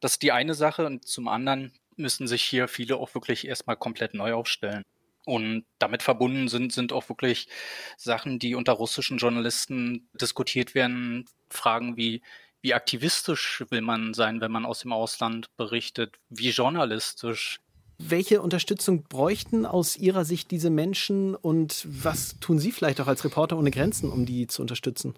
Das 0.00 0.14
ist 0.14 0.22
die 0.22 0.32
eine 0.32 0.54
Sache. 0.54 0.84
Und 0.86 1.06
zum 1.06 1.28
anderen 1.28 1.72
müssen 1.94 2.26
sich 2.26 2.42
hier 2.42 2.66
viele 2.66 2.96
auch 2.96 3.14
wirklich 3.14 3.46
erstmal 3.46 3.76
komplett 3.76 4.14
neu 4.14 4.34
aufstellen. 4.34 4.82
Und 5.24 5.64
damit 5.78 6.02
verbunden 6.02 6.48
sind, 6.48 6.72
sind 6.72 6.92
auch 6.92 7.08
wirklich 7.08 7.48
Sachen, 7.96 8.38
die 8.38 8.54
unter 8.54 8.72
russischen 8.72 9.18
Journalisten 9.18 10.08
diskutiert 10.14 10.74
werden. 10.74 11.26
Fragen 11.48 11.96
wie, 11.96 12.22
wie 12.60 12.74
aktivistisch 12.74 13.64
will 13.70 13.82
man 13.82 14.14
sein, 14.14 14.40
wenn 14.40 14.50
man 14.50 14.66
aus 14.66 14.80
dem 14.80 14.92
Ausland 14.92 15.54
berichtet? 15.56 16.16
Wie 16.28 16.50
journalistisch? 16.50 17.60
Welche 17.98 18.42
Unterstützung 18.42 19.04
bräuchten 19.04 19.64
aus 19.64 19.96
Ihrer 19.96 20.24
Sicht 20.24 20.50
diese 20.50 20.70
Menschen 20.70 21.36
und 21.36 21.86
was 21.88 22.40
tun 22.40 22.58
Sie 22.58 22.72
vielleicht 22.72 23.00
auch 23.00 23.06
als 23.06 23.24
Reporter 23.24 23.56
ohne 23.56 23.70
Grenzen, 23.70 24.10
um 24.10 24.26
die 24.26 24.48
zu 24.48 24.62
unterstützen? 24.62 25.14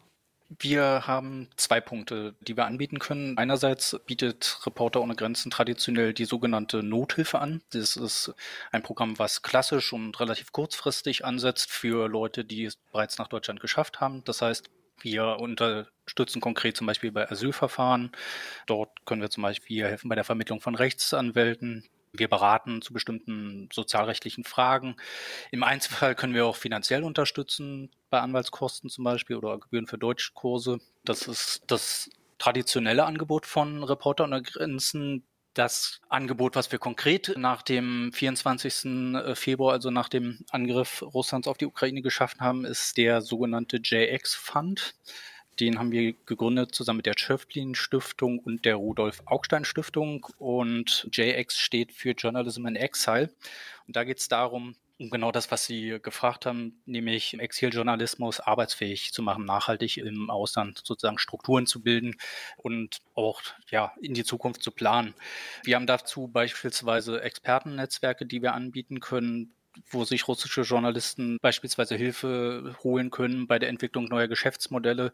Wir 0.48 1.06
haben 1.06 1.48
zwei 1.56 1.80
Punkte, 1.80 2.34
die 2.40 2.56
wir 2.56 2.66
anbieten 2.66 2.98
können. 2.98 3.38
Einerseits 3.38 3.98
bietet 4.06 4.60
Reporter 4.66 5.00
ohne 5.00 5.16
Grenzen 5.16 5.50
traditionell 5.50 6.12
die 6.12 6.26
sogenannte 6.26 6.82
Nothilfe 6.82 7.38
an. 7.38 7.62
Das 7.70 7.96
ist 7.96 8.32
ein 8.70 8.82
Programm, 8.82 9.18
was 9.18 9.42
klassisch 9.42 9.92
und 9.92 10.18
relativ 10.20 10.52
kurzfristig 10.52 11.24
ansetzt 11.24 11.72
für 11.72 12.08
Leute, 12.08 12.44
die 12.44 12.64
es 12.64 12.76
bereits 12.76 13.18
nach 13.18 13.28
Deutschland 13.28 13.60
geschafft 13.60 14.00
haben. 14.00 14.22
Das 14.24 14.42
heißt, 14.42 14.70
wir 15.00 15.38
unterstützen 15.40 16.40
konkret 16.40 16.76
zum 16.76 16.86
Beispiel 16.86 17.10
bei 17.10 17.30
Asylverfahren. 17.30 18.12
Dort 18.66 19.04
können 19.06 19.22
wir 19.22 19.30
zum 19.30 19.42
Beispiel 19.42 19.84
helfen 19.84 20.08
bei 20.08 20.14
der 20.14 20.24
Vermittlung 20.24 20.60
von 20.60 20.74
Rechtsanwälten. 20.74 21.88
Wir 22.16 22.28
beraten 22.28 22.80
zu 22.80 22.92
bestimmten 22.92 23.68
sozialrechtlichen 23.72 24.44
Fragen. 24.44 24.96
Im 25.50 25.64
Einzelfall 25.64 26.14
können 26.14 26.34
wir 26.34 26.46
auch 26.46 26.56
finanziell 26.56 27.02
unterstützen, 27.02 27.90
bei 28.08 28.20
Anwaltskosten 28.20 28.88
zum 28.88 29.04
Beispiel 29.04 29.36
oder 29.36 29.58
Gebühren 29.58 29.88
für 29.88 29.98
Deutschkurse. 29.98 30.78
Das 31.04 31.26
ist 31.26 31.62
das 31.66 32.10
traditionelle 32.38 33.04
Angebot 33.04 33.46
von 33.46 33.82
Reporter 33.82 34.24
ohne 34.24 34.42
Grenzen. 34.42 35.24
Das 35.54 36.00
Angebot, 36.08 36.56
was 36.56 36.72
wir 36.72 36.80
konkret 36.80 37.34
nach 37.36 37.62
dem 37.62 38.12
24. 38.12 38.84
Äh, 39.14 39.34
Februar, 39.36 39.72
also 39.72 39.90
nach 39.90 40.08
dem 40.08 40.44
Angriff 40.50 41.02
Russlands 41.02 41.46
auf 41.46 41.58
die 41.58 41.66
Ukraine 41.66 42.02
geschaffen 42.02 42.40
haben, 42.40 42.64
ist 42.64 42.96
der 42.96 43.22
sogenannte 43.22 43.78
JX 43.82 44.34
Fund. 44.34 44.94
Den 45.60 45.78
haben 45.78 45.92
wir 45.92 46.14
gegründet 46.26 46.74
zusammen 46.74 46.98
mit 46.98 47.06
der 47.06 47.14
Schöpflin 47.16 47.74
Stiftung 47.74 48.38
und 48.38 48.64
der 48.64 48.76
Rudolf 48.76 49.22
Augstein 49.26 49.64
Stiftung. 49.64 50.26
Und 50.38 51.08
JX 51.12 51.58
steht 51.58 51.92
für 51.92 52.12
Journalism 52.12 52.66
in 52.66 52.76
Exile. 52.76 53.30
Und 53.86 53.96
da 53.96 54.04
geht 54.04 54.18
es 54.18 54.28
darum, 54.28 54.74
um 54.98 55.10
genau 55.10 55.32
das, 55.32 55.50
was 55.50 55.66
Sie 55.66 55.98
gefragt 56.02 56.46
haben, 56.46 56.80
nämlich 56.86 57.38
Exiljournalismus 57.38 58.40
arbeitsfähig 58.40 59.12
zu 59.12 59.22
machen, 59.22 59.44
nachhaltig 59.44 59.96
im 59.96 60.30
Ausland 60.30 60.80
sozusagen 60.84 61.18
Strukturen 61.18 61.66
zu 61.66 61.82
bilden 61.82 62.16
und 62.56 63.00
auch 63.14 63.42
ja, 63.70 63.92
in 64.00 64.14
die 64.14 64.24
Zukunft 64.24 64.62
zu 64.62 64.70
planen. 64.70 65.14
Wir 65.64 65.76
haben 65.76 65.86
dazu 65.86 66.28
beispielsweise 66.28 67.20
Expertennetzwerke, 67.22 68.24
die 68.24 68.42
wir 68.42 68.54
anbieten 68.54 69.00
können, 69.00 69.52
wo 69.90 70.04
sich 70.04 70.28
russische 70.28 70.62
Journalisten 70.62 71.38
beispielsweise 71.40 71.96
Hilfe 71.96 72.76
holen 72.82 73.10
können 73.10 73.46
bei 73.46 73.58
der 73.58 73.68
Entwicklung 73.68 74.04
neuer 74.06 74.28
Geschäftsmodelle. 74.28 75.12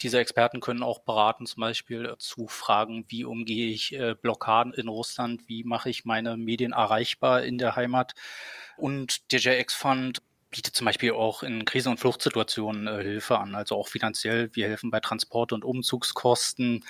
Diese 0.00 0.20
Experten 0.20 0.60
können 0.60 0.84
auch 0.84 1.00
beraten, 1.00 1.46
zum 1.46 1.60
Beispiel 1.60 2.14
zu 2.18 2.46
Fragen, 2.46 3.04
wie 3.08 3.24
umgehe 3.24 3.68
ich 3.68 3.94
äh, 3.94 4.14
Blockaden 4.14 4.72
in 4.72 4.86
Russland, 4.86 5.48
wie 5.48 5.64
mache 5.64 5.90
ich 5.90 6.04
meine 6.04 6.36
Medien 6.36 6.72
erreichbar 6.72 7.42
in 7.42 7.58
der 7.58 7.74
Heimat. 7.74 8.14
Und 8.76 9.32
der 9.32 9.40
JX-Fund 9.40 10.22
bietet 10.50 10.76
zum 10.76 10.84
Beispiel 10.84 11.12
auch 11.12 11.42
in 11.42 11.64
Krise- 11.64 11.90
und 11.90 11.98
Fluchtsituationen 11.98 12.86
äh, 12.86 13.02
Hilfe 13.02 13.38
an, 13.38 13.56
also 13.56 13.76
auch 13.76 13.88
finanziell. 13.88 14.50
Wir 14.54 14.68
helfen 14.68 14.90
bei 14.90 15.00
Transport- 15.00 15.52
und 15.52 15.64
Umzugskosten. 15.64 16.84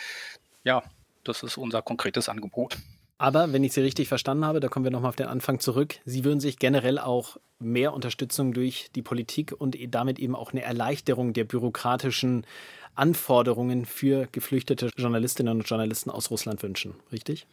Ja, 0.65 0.83
das 1.25 1.43
ist 1.43 1.57
unser 1.57 1.83
konkretes 1.83 2.29
Angebot. 2.29 2.77
Aber 3.19 3.53
wenn 3.53 3.65
ich 3.65 3.73
Sie 3.73 3.81
richtig 3.81 4.07
verstanden 4.07 4.45
habe, 4.45 4.61
da 4.61 4.69
kommen 4.69 4.85
wir 4.85 4.93
nochmal 4.93 5.09
auf 5.09 5.17
den 5.17 5.27
Anfang 5.27 5.59
zurück, 5.59 5.97
Sie 6.05 6.25
würden 6.25 6.39
sich 6.39 6.59
generell 6.59 7.01
auch 7.01 7.37
mehr 7.59 7.93
Unterstützung 7.93 8.53
durch 8.53 8.91
die 8.95 9.03
Politik 9.03 9.53
und 9.59 9.75
e-, 9.75 9.89
damit 9.89 10.21
eben 10.21 10.37
auch 10.37 10.53
eine 10.53 10.63
Erleichterung 10.63 11.33
der 11.33 11.43
bürokratischen 11.45 12.47
Anforderungen 12.95 13.87
für 13.87 14.29
geflüchtete 14.31 14.91
Journalistinnen 14.97 15.59
und 15.59 15.69
Journalisten 15.69 16.11
aus 16.11 16.31
Russland 16.31 16.63
wünschen, 16.63 16.95
richtig? 17.11 17.47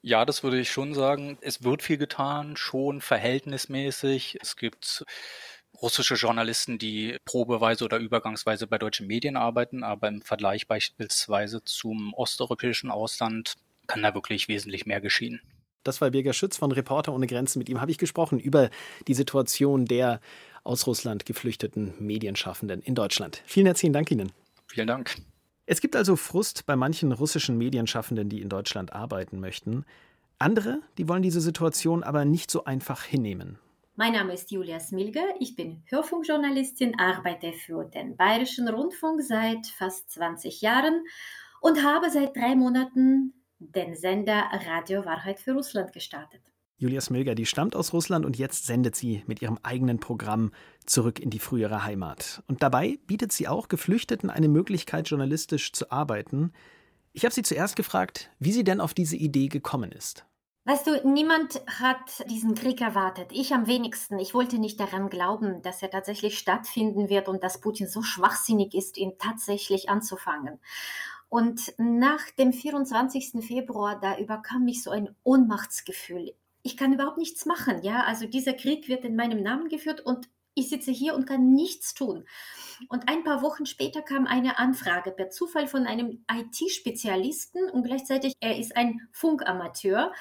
Ja, 0.00 0.24
das 0.24 0.42
würde 0.42 0.60
ich 0.60 0.70
schon 0.70 0.94
sagen. 0.94 1.36
Es 1.42 1.62
wird 1.62 1.82
viel 1.82 1.98
getan, 1.98 2.56
schon 2.56 3.00
verhältnismäßig. 3.00 4.38
Es 4.40 4.56
gibt 4.56 5.04
russische 5.82 6.14
Journalisten, 6.14 6.78
die 6.78 7.18
probeweise 7.24 7.84
oder 7.84 7.98
übergangsweise 7.98 8.66
bei 8.66 8.78
deutschen 8.78 9.06
Medien 9.06 9.36
arbeiten, 9.36 9.82
aber 9.82 10.08
im 10.08 10.22
Vergleich 10.22 10.66
beispielsweise 10.66 11.62
zum 11.64 12.14
osteuropäischen 12.14 12.90
Ausland 12.90 13.56
kann 13.86 14.02
da 14.02 14.14
wirklich 14.14 14.48
wesentlich 14.48 14.86
mehr 14.86 15.00
geschehen. 15.00 15.40
Das 15.82 16.00
war 16.00 16.10
Birger 16.10 16.32
Schütz 16.32 16.56
von 16.56 16.72
Reporter 16.72 17.14
ohne 17.14 17.26
Grenzen. 17.26 17.60
Mit 17.60 17.68
ihm 17.68 17.80
habe 17.80 17.90
ich 17.90 17.98
gesprochen 17.98 18.40
über 18.40 18.70
die 19.06 19.14
Situation 19.14 19.84
der 19.84 20.20
aus 20.64 20.86
Russland 20.86 21.26
geflüchteten 21.26 21.94
Medienschaffenden 22.00 22.82
in 22.82 22.96
Deutschland. 22.96 23.40
Vielen 23.46 23.66
herzlichen 23.66 23.92
Dank 23.92 24.10
Ihnen. 24.10 24.32
Vielen 24.66 24.88
Dank. 24.88 25.14
Es 25.64 25.80
gibt 25.80 25.96
also 25.96 26.16
Frust 26.16 26.66
bei 26.66 26.76
manchen 26.76 27.12
russischen 27.12 27.56
Medienschaffenden, 27.56 28.28
die 28.28 28.40
in 28.40 28.48
Deutschland 28.48 28.92
arbeiten 28.92 29.38
möchten. 29.38 29.84
Andere, 30.38 30.80
die 30.98 31.08
wollen 31.08 31.22
diese 31.22 31.40
Situation 31.40 32.02
aber 32.02 32.24
nicht 32.24 32.50
so 32.50 32.64
einfach 32.64 33.04
hinnehmen. 33.04 33.58
Mein 33.94 34.12
Name 34.12 34.34
ist 34.34 34.50
Julia 34.50 34.78
Smilge, 34.78 35.22
ich 35.40 35.56
bin 35.56 35.82
Hörfunkjournalistin, 35.86 36.98
arbeite 36.98 37.52
für 37.52 37.84
den 37.84 38.16
Bayerischen 38.16 38.68
Rundfunk 38.68 39.22
seit 39.22 39.66
fast 39.68 40.10
20 40.10 40.60
Jahren 40.60 41.06
und 41.62 41.82
habe 41.82 42.10
seit 42.10 42.36
drei 42.36 42.54
Monaten 42.54 43.32
den 43.58 43.94
Sender 43.94 44.44
Radio 44.66 45.04
Wahrheit 45.04 45.40
für 45.40 45.52
Russland 45.52 45.92
gestartet. 45.92 46.42
Julia 46.78 47.00
Smilger, 47.00 47.34
die 47.34 47.46
stammt 47.46 47.74
aus 47.74 47.94
Russland 47.94 48.26
und 48.26 48.36
jetzt 48.36 48.66
sendet 48.66 48.94
sie 48.96 49.22
mit 49.26 49.40
ihrem 49.40 49.58
eigenen 49.62 49.98
Programm 49.98 50.52
zurück 50.84 51.20
in 51.20 51.30
die 51.30 51.38
frühere 51.38 51.84
Heimat. 51.84 52.42
Und 52.48 52.62
dabei 52.62 52.98
bietet 53.06 53.32
sie 53.32 53.48
auch 53.48 53.68
Geflüchteten 53.68 54.28
eine 54.28 54.48
Möglichkeit, 54.48 55.08
journalistisch 55.08 55.72
zu 55.72 55.90
arbeiten. 55.90 56.52
Ich 57.14 57.24
habe 57.24 57.34
sie 57.34 57.42
zuerst 57.42 57.76
gefragt, 57.76 58.30
wie 58.38 58.52
sie 58.52 58.62
denn 58.62 58.82
auf 58.82 58.92
diese 58.92 59.16
Idee 59.16 59.48
gekommen 59.48 59.90
ist. 59.90 60.26
Weißt 60.66 60.86
du, 60.86 61.08
niemand 61.08 61.62
hat 61.80 62.28
diesen 62.28 62.54
Krieg 62.54 62.80
erwartet. 62.80 63.30
Ich 63.32 63.54
am 63.54 63.68
wenigsten. 63.68 64.18
Ich 64.18 64.34
wollte 64.34 64.58
nicht 64.58 64.78
daran 64.80 65.08
glauben, 65.08 65.62
dass 65.62 65.80
er 65.80 65.90
tatsächlich 65.90 66.38
stattfinden 66.38 67.08
wird 67.08 67.28
und 67.28 67.42
dass 67.42 67.60
Putin 67.60 67.88
so 67.88 68.02
schwachsinnig 68.02 68.74
ist, 68.74 68.98
ihn 68.98 69.12
tatsächlich 69.16 69.88
anzufangen. 69.88 70.58
Und 71.28 71.74
nach 71.78 72.30
dem 72.38 72.52
24. 72.52 73.44
Februar, 73.44 73.98
da 74.00 74.18
überkam 74.18 74.64
mich 74.64 74.82
so 74.82 74.90
ein 74.90 75.14
Ohnmachtsgefühl. 75.24 76.34
Ich 76.62 76.76
kann 76.76 76.92
überhaupt 76.92 77.18
nichts 77.18 77.46
machen, 77.46 77.82
ja. 77.82 78.04
Also 78.04 78.26
dieser 78.26 78.54
Krieg 78.54 78.88
wird 78.88 79.04
in 79.04 79.16
meinem 79.16 79.42
Namen 79.42 79.68
geführt 79.68 80.00
und 80.00 80.28
ich 80.58 80.70
sitze 80.70 80.90
hier 80.90 81.14
und 81.14 81.26
kann 81.26 81.52
nichts 81.52 81.92
tun. 81.92 82.24
Und 82.88 83.08
ein 83.08 83.24
paar 83.24 83.42
Wochen 83.42 83.66
später 83.66 84.00
kam 84.02 84.26
eine 84.26 84.58
Anfrage 84.58 85.10
per 85.10 85.28
Zufall 85.28 85.66
von 85.66 85.86
einem 85.86 86.24
IT-Spezialisten 86.32 87.68
und 87.70 87.84
gleichzeitig 87.84 88.32
er 88.40 88.58
ist 88.58 88.74
ein 88.74 89.06
Funkamateur 89.12 90.12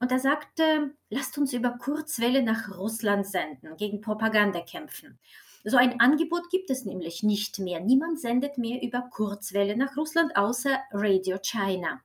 und 0.00 0.10
er 0.10 0.18
sagte, 0.18 0.94
lasst 1.10 1.36
uns 1.36 1.52
über 1.52 1.72
Kurzwelle 1.72 2.42
nach 2.42 2.76
Russland 2.76 3.26
senden, 3.26 3.76
gegen 3.76 4.00
Propaganda 4.00 4.60
kämpfen. 4.62 5.18
So 5.64 5.76
ein 5.76 6.00
Angebot 6.00 6.50
gibt 6.50 6.70
es 6.70 6.84
nämlich 6.84 7.22
nicht 7.22 7.58
mehr. 7.58 7.80
Niemand 7.80 8.20
sendet 8.20 8.58
mehr 8.58 8.82
über 8.82 9.02
Kurzwelle 9.10 9.76
nach 9.76 9.96
Russland 9.96 10.36
außer 10.36 10.78
Radio 10.92 11.38
China. 11.38 12.00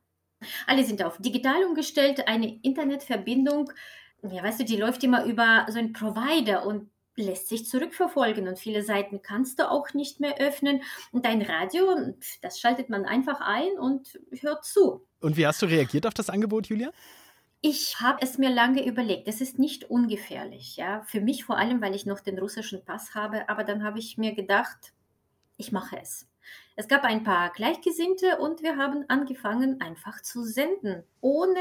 Alle 0.67 0.83
sind 0.83 1.03
auf 1.03 1.17
digital 1.17 1.63
umgestellt, 1.63 2.27
eine 2.27 2.59
Internetverbindung, 2.61 3.71
ja, 4.21 4.43
weißt 4.43 4.59
du, 4.59 4.65
die 4.65 4.77
läuft 4.77 5.03
immer 5.03 5.25
über 5.25 5.65
so 5.69 5.79
einen 5.79 5.93
Provider 5.93 6.65
und 6.65 6.89
lässt 7.15 7.49
sich 7.49 7.65
zurückverfolgen 7.65 8.47
und 8.47 8.59
viele 8.59 8.83
Seiten 8.83 9.21
kannst 9.23 9.59
du 9.59 9.69
auch 9.69 9.93
nicht 9.93 10.19
mehr 10.19 10.37
öffnen 10.39 10.83
und 11.11 11.25
dein 11.25 11.41
Radio, 11.41 12.13
das 12.41 12.59
schaltet 12.59 12.89
man 12.89 13.05
einfach 13.05 13.41
ein 13.41 13.79
und 13.79 14.19
hört 14.39 14.65
zu. 14.65 15.07
Und 15.19 15.35
wie 15.35 15.47
hast 15.47 15.61
du 15.61 15.65
reagiert 15.65 16.05
auf 16.05 16.13
das 16.13 16.29
Angebot, 16.29 16.67
Julia? 16.67 16.91
Ich 17.61 17.99
habe 17.99 18.19
es 18.21 18.37
mir 18.37 18.49
lange 18.49 18.85
überlegt. 18.85 19.27
Es 19.27 19.41
ist 19.41 19.57
nicht 19.57 19.89
ungefährlich, 19.89 20.77
ja. 20.77 21.01
Für 21.03 21.21
mich 21.21 21.43
vor 21.43 21.57
allem, 21.57 21.81
weil 21.81 21.95
ich 21.95 22.05
noch 22.05 22.19
den 22.19 22.37
russischen 22.37 22.85
Pass 22.85 23.15
habe. 23.15 23.49
Aber 23.49 23.63
dann 23.63 23.83
habe 23.83 23.99
ich 23.99 24.17
mir 24.17 24.33
gedacht, 24.35 24.93
ich 25.57 25.71
mache 25.71 25.99
es. 25.99 26.27
Es 26.75 26.87
gab 26.87 27.03
ein 27.03 27.23
paar 27.23 27.51
Gleichgesinnte 27.51 28.37
und 28.37 28.61
wir 28.61 28.77
haben 28.77 29.05
angefangen, 29.09 29.81
einfach 29.81 30.21
zu 30.21 30.43
senden, 30.43 31.03
ohne 31.21 31.59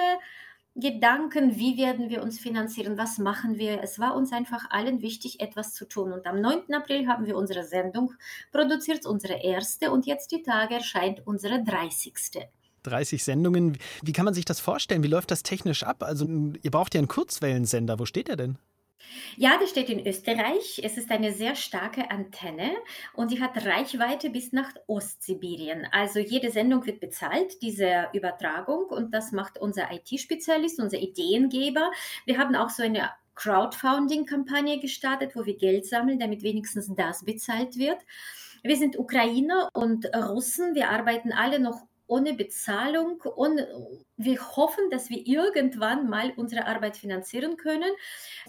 Gedanken, 0.74 1.56
wie 1.56 1.78
werden 1.78 2.10
wir 2.10 2.22
uns 2.22 2.38
finanzieren, 2.38 2.98
was 2.98 3.16
machen 3.16 3.56
wir. 3.56 3.82
Es 3.82 3.98
war 3.98 4.14
uns 4.14 4.32
einfach 4.32 4.70
allen 4.70 5.00
wichtig, 5.00 5.40
etwas 5.40 5.72
zu 5.72 5.88
tun. 5.88 6.12
Und 6.12 6.26
am 6.26 6.42
9. 6.42 6.74
April 6.74 7.08
haben 7.08 7.24
wir 7.24 7.36
unsere 7.38 7.64
Sendung 7.64 8.12
produziert, 8.52 9.06
unsere 9.06 9.42
erste, 9.42 9.90
und 9.90 10.04
jetzt 10.04 10.32
die 10.32 10.42
Tage 10.42 10.74
erscheint 10.74 11.26
unsere 11.26 11.64
30. 11.64 12.46
30 12.86 13.22
Sendungen. 13.22 13.78
Wie 14.02 14.12
kann 14.12 14.24
man 14.24 14.34
sich 14.34 14.44
das 14.44 14.60
vorstellen? 14.60 15.02
Wie 15.02 15.08
läuft 15.08 15.30
das 15.30 15.42
technisch 15.42 15.82
ab? 15.82 16.02
Also, 16.02 16.26
ihr 16.62 16.70
braucht 16.70 16.94
ja 16.94 16.98
einen 16.98 17.08
Kurzwellensender. 17.08 17.98
Wo 17.98 18.06
steht 18.06 18.28
er 18.28 18.36
denn? 18.36 18.58
Ja, 19.36 19.58
der 19.58 19.66
steht 19.66 19.90
in 19.90 20.06
Österreich. 20.06 20.80
Es 20.82 20.96
ist 20.96 21.10
eine 21.10 21.32
sehr 21.32 21.54
starke 21.54 22.10
Antenne 22.10 22.72
und 23.14 23.30
die 23.30 23.40
hat 23.40 23.64
Reichweite 23.64 24.30
bis 24.30 24.52
nach 24.52 24.72
Ostsibirien. 24.86 25.86
Also 25.92 26.18
jede 26.18 26.50
Sendung 26.50 26.86
wird 26.86 27.00
bezahlt, 27.00 27.60
diese 27.62 28.08
Übertragung, 28.12 28.86
und 28.86 29.12
das 29.12 29.32
macht 29.32 29.58
unser 29.58 29.92
IT-Spezialist, 29.92 30.80
unser 30.80 30.98
Ideengeber. 30.98 31.90
Wir 32.24 32.38
haben 32.38 32.56
auch 32.56 32.70
so 32.70 32.82
eine 32.82 33.10
Crowdfunding-Kampagne 33.34 34.80
gestartet, 34.80 35.36
wo 35.36 35.44
wir 35.44 35.56
Geld 35.56 35.86
sammeln, 35.86 36.18
damit 36.18 36.42
wenigstens 36.42 36.90
das 36.96 37.24
bezahlt 37.24 37.76
wird. 37.76 37.98
Wir 38.62 38.76
sind 38.76 38.98
Ukrainer 38.98 39.68
und 39.74 40.06
Russen. 40.06 40.74
Wir 40.74 40.90
arbeiten 40.90 41.32
alle 41.32 41.60
noch 41.60 41.82
ohne 42.06 42.34
Bezahlung 42.34 43.20
und 43.20 43.60
wir 44.16 44.56
hoffen, 44.56 44.90
dass 44.90 45.10
wir 45.10 45.26
irgendwann 45.26 46.08
mal 46.08 46.32
unsere 46.36 46.66
Arbeit 46.66 46.96
finanzieren 46.96 47.56
können. 47.56 47.90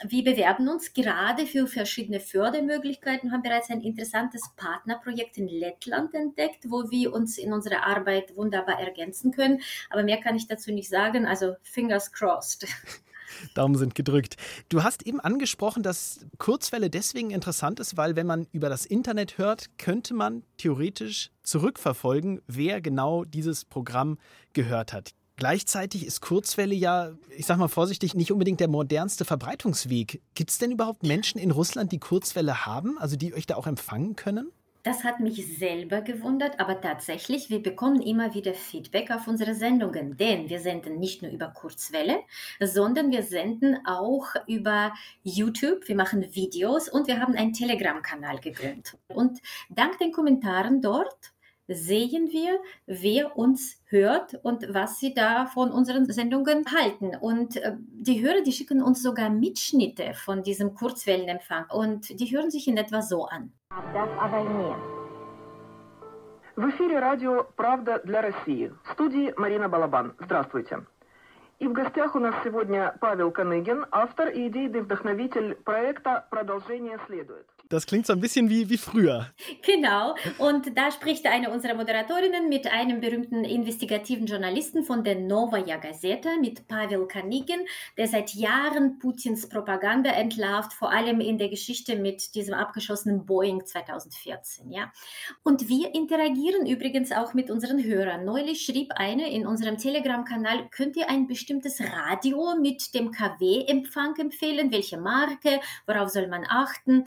Wir 0.04 0.24
bewerben 0.24 0.67
uns 0.70 0.93
gerade 0.93 1.46
für 1.46 1.67
verschiedene 1.67 2.20
Fördermöglichkeiten, 2.20 3.32
haben 3.32 3.41
bereits 3.41 3.70
ein 3.70 3.82
interessantes 3.82 4.41
Partnerprojekt 4.56 5.38
in 5.38 5.48
Lettland 5.48 6.13
entdeckt, 6.13 6.70
wo 6.70 6.89
wir 6.91 7.13
uns 7.13 7.38
in 7.38 7.52
unserer 7.52 7.86
Arbeit 7.86 8.36
wunderbar 8.36 8.80
ergänzen 8.80 9.32
können. 9.32 9.62
Aber 9.89 10.04
mehr 10.04 10.17
kann 10.22 10.36
ich 10.36 10.48
dazu 10.48 10.72
nicht 10.72 10.89
sagen, 10.89 11.26
also 11.26 11.56
fingers 11.63 12.12
crossed. 12.12 12.67
Daumen 13.54 13.76
sind 13.76 13.96
gedrückt. 13.96 14.36
Du 14.70 14.84
hast 14.84 15.04
eben 15.04 15.20
angesprochen, 15.20 15.84
dass 15.84 16.26
Kurzwelle 16.38 16.90
deswegen 16.90 17.32
interessant 17.32 17.80
ist, 17.80 17.98
weil 17.98 18.16
wenn 18.16 18.28
man 18.28 18.48
über 18.52 18.70
das 18.70 18.86
Internet 18.86 19.38
hört, 19.38 19.78
könnte 19.78 20.13
man 20.13 20.44
theoretisch 20.58 21.32
zurückverfolgen, 21.44 22.42
wer 22.48 22.82
genau 22.82 23.24
dieses 23.24 23.66
Programm 23.66 24.18
gehört 24.54 24.94
hat. 24.94 25.12
Gleichzeitig 25.38 26.04
ist 26.04 26.22
Kurzwelle 26.22 26.74
ja, 26.74 27.12
ich 27.30 27.46
sag 27.46 27.60
mal 27.60 27.68
vorsichtig, 27.68 28.16
nicht 28.16 28.32
unbedingt 28.32 28.60
der 28.60 28.68
modernste 28.68 29.24
Verbreitungsweg. 29.24 30.20
Gibt 30.34 30.50
es 30.50 30.58
denn 30.58 30.72
überhaupt 30.72 31.04
Menschen 31.04 31.40
in 31.40 31.52
Russland, 31.52 31.92
die 31.92 32.00
Kurzwelle 32.00 32.66
haben, 32.66 32.98
also 32.98 33.16
die 33.18 33.36
euch 33.36 33.46
da 33.46 33.56
auch 33.56 33.68
empfangen 33.68 34.16
können? 34.16 34.52
Das 34.88 35.04
hat 35.04 35.19
mich 35.19 35.45
selber 35.58 36.00
gewundert, 36.00 36.62
aber 36.62 36.80
tatsächlich, 36.80 37.50
wir 37.50 37.62
bekommen 37.62 38.02
immer 38.02 38.34
wieder 38.34 38.54
Feedback 38.54 39.12
auf 39.12 39.28
unsere 39.28 39.54
Sendungen, 39.54 40.15
denn 40.15 40.47
wir 40.47 40.62
senden 40.62 40.97
nicht 40.97 41.21
nur 41.21 41.30
über 41.30 41.50
Kurzwelle, 41.50 42.19
sondern 42.62 43.12
wir 43.12 43.23
senden 43.23 43.86
auch 43.86 44.28
über 44.47 44.93
YouTube, 45.23 45.89
wir 45.89 45.97
machen 45.97 46.34
Videos 46.34 46.88
und 46.88 47.08
wir 47.08 47.19
haben 47.19 47.36
einen 47.36 47.52
Telegram-Kanal 47.52 48.39
gegründet. 48.39 48.97
Und 49.10 49.41
dank 49.69 49.97
den 49.97 50.13
Kommentaren 50.13 50.82
dort 50.82 51.34
sehen 51.67 52.32
wir, 52.32 52.58
wer 52.86 53.38
uns 53.38 53.84
hört 53.88 54.36
und 54.36 54.73
was 54.73 55.02
sie 55.02 55.13
da 55.13 55.47
von 55.47 55.69
unseren 55.69 56.10
Sendungen 56.10 56.63
halten. 56.73 57.13
Und 57.13 57.58
äh, 57.58 57.76
die 57.78 58.21
Hörer, 58.21 58.41
die 58.41 58.54
schicken 58.54 58.82
uns 58.82 59.04
sogar 59.04 59.30
Mitschnitte 59.30 60.13
von 60.13 60.43
diesem 60.43 60.76
Kurzwellenempfang 60.76 61.65
und 61.71 62.17
die 62.21 62.32
hören 62.32 62.52
sich 62.52 62.69
in 62.69 62.78
etwa 62.78 63.02
so 63.02 63.26
an. 63.26 63.52
В 66.56 66.69
эфире 66.71 66.99
радио 66.99 67.43
«Правда 67.56 68.01
для 68.03 68.21
России». 68.21 68.73
В 68.84 68.93
студии 68.93 69.32
Марина 69.38 69.69
Балабан. 69.69 70.15
Здравствуйте. 70.19 70.86
И 71.60 71.67
в 71.67 71.71
гостях 71.71 72.15
у 72.15 72.19
нас 72.19 72.34
сегодня 72.43 72.95
Павел 72.99 73.32
Каныгин, 73.32 73.86
автор 73.91 74.30
и 74.30 74.47
идейный 74.47 74.82
вдохновитель 74.82 75.56
проекта 75.56 76.25
«Продолжение 76.32 76.97
следует». 77.06 77.47
Das 77.69 77.86
klingt 77.86 78.06
so 78.06 78.13
ein 78.13 78.21
bisschen 78.21 78.49
wie, 78.49 78.69
wie 78.69 78.77
früher. 78.77 79.27
Genau. 79.65 80.15
Und 80.38 80.77
da 80.77 80.91
spricht 80.91 81.25
eine 81.25 81.49
unserer 81.49 81.73
Moderatorinnen 81.73 82.47
mit 82.47 82.67
einem 82.67 83.01
berühmten 83.01 83.43
investigativen 83.43 84.25
Journalisten 84.25 84.84
von 84.84 85.03
der 85.03 85.15
Novaya 85.15 85.77
Gazeta, 85.77 86.38
mit 86.39 86.67
Pavel 86.67 87.08
Kanigin, 87.08 87.65
der 87.97 88.08
seit 88.08 88.34
Jahren 88.34 88.99
Putins 88.99 89.49
Propaganda 89.49 90.12
entlarvt, 90.12 90.73
vor 90.73 90.91
allem 90.91 91.19
in 91.19 91.38
der 91.38 91.49
Geschichte 91.49 91.97
mit 91.97 92.36
diesem 92.36 92.53
abgeschossenen 92.53 93.25
Boeing 93.25 93.65
2014. 93.65 94.71
Ja. 94.71 94.91
Und 95.43 95.67
wir 95.67 95.93
interagieren 95.93 96.65
übrigens 96.65 97.12
auch 97.12 97.34
mit 97.34 97.49
unseren 97.49 97.84
Hörern. 97.84 98.23
Neulich 98.23 98.65
schrieb 98.65 98.93
eine 98.95 99.30
in 99.32 99.45
unserem 99.45 99.77
Telegram-Kanal, 99.77 100.69
könnt 100.69 100.95
ihr 100.95 101.10
ein 101.10 101.27
bestimmtes 101.27 101.82
Radio 101.82 102.56
mit 102.60 102.93
dem 102.93 103.12
KW-Empfang 103.12 104.15
empfehlen? 104.17 104.71
Welche 104.71 104.97
Marke? 104.97 105.60
Worauf 105.86 106.10
soll 106.10 106.27
man 106.27 106.45
achten? 106.47 107.06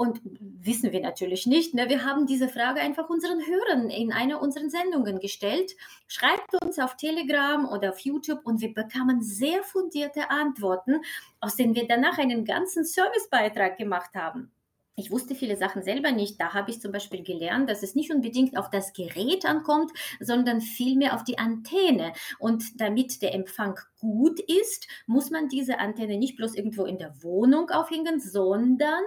Und 0.00 0.22
wissen 0.24 0.92
wir 0.92 1.00
natürlich 1.00 1.44
nicht. 1.44 1.74
Ne? 1.74 1.90
Wir 1.90 2.06
haben 2.06 2.26
diese 2.26 2.48
Frage 2.48 2.80
einfach 2.80 3.10
unseren 3.10 3.38
Hörern 3.46 3.90
in 3.90 4.14
einer 4.14 4.40
unserer 4.40 4.70
Sendungen 4.70 5.20
gestellt. 5.20 5.76
Schreibt 6.08 6.54
uns 6.62 6.78
auf 6.78 6.96
Telegram 6.96 7.68
oder 7.68 7.90
auf 7.90 7.98
YouTube 7.98 8.40
und 8.44 8.62
wir 8.62 8.72
bekamen 8.72 9.20
sehr 9.20 9.62
fundierte 9.62 10.30
Antworten, 10.30 11.02
aus 11.40 11.56
denen 11.56 11.74
wir 11.74 11.86
danach 11.86 12.16
einen 12.16 12.46
ganzen 12.46 12.82
Servicebeitrag 12.82 13.76
gemacht 13.76 14.14
haben. 14.14 14.50
Ich 14.96 15.10
wusste 15.10 15.34
viele 15.34 15.56
Sachen 15.56 15.82
selber 15.82 16.12
nicht. 16.12 16.40
Da 16.40 16.52
habe 16.52 16.70
ich 16.70 16.80
zum 16.80 16.92
Beispiel 16.92 17.22
gelernt, 17.22 17.70
dass 17.70 17.82
es 17.82 17.94
nicht 17.94 18.12
unbedingt 18.12 18.58
auf 18.58 18.70
das 18.70 18.92
Gerät 18.92 19.46
ankommt, 19.46 19.90
sondern 20.20 20.60
vielmehr 20.60 21.14
auf 21.14 21.24
die 21.24 21.38
Antenne. 21.38 22.12
Und 22.38 22.80
damit 22.80 23.22
der 23.22 23.34
Empfang 23.34 23.78
gut 23.98 24.40
ist, 24.40 24.88
muss 25.06 25.30
man 25.30 25.48
diese 25.48 25.78
Antenne 25.78 26.18
nicht 26.18 26.36
bloß 26.36 26.54
irgendwo 26.54 26.84
in 26.84 26.98
der 26.98 27.22
Wohnung 27.22 27.70
aufhängen, 27.70 28.20
sondern 28.20 29.02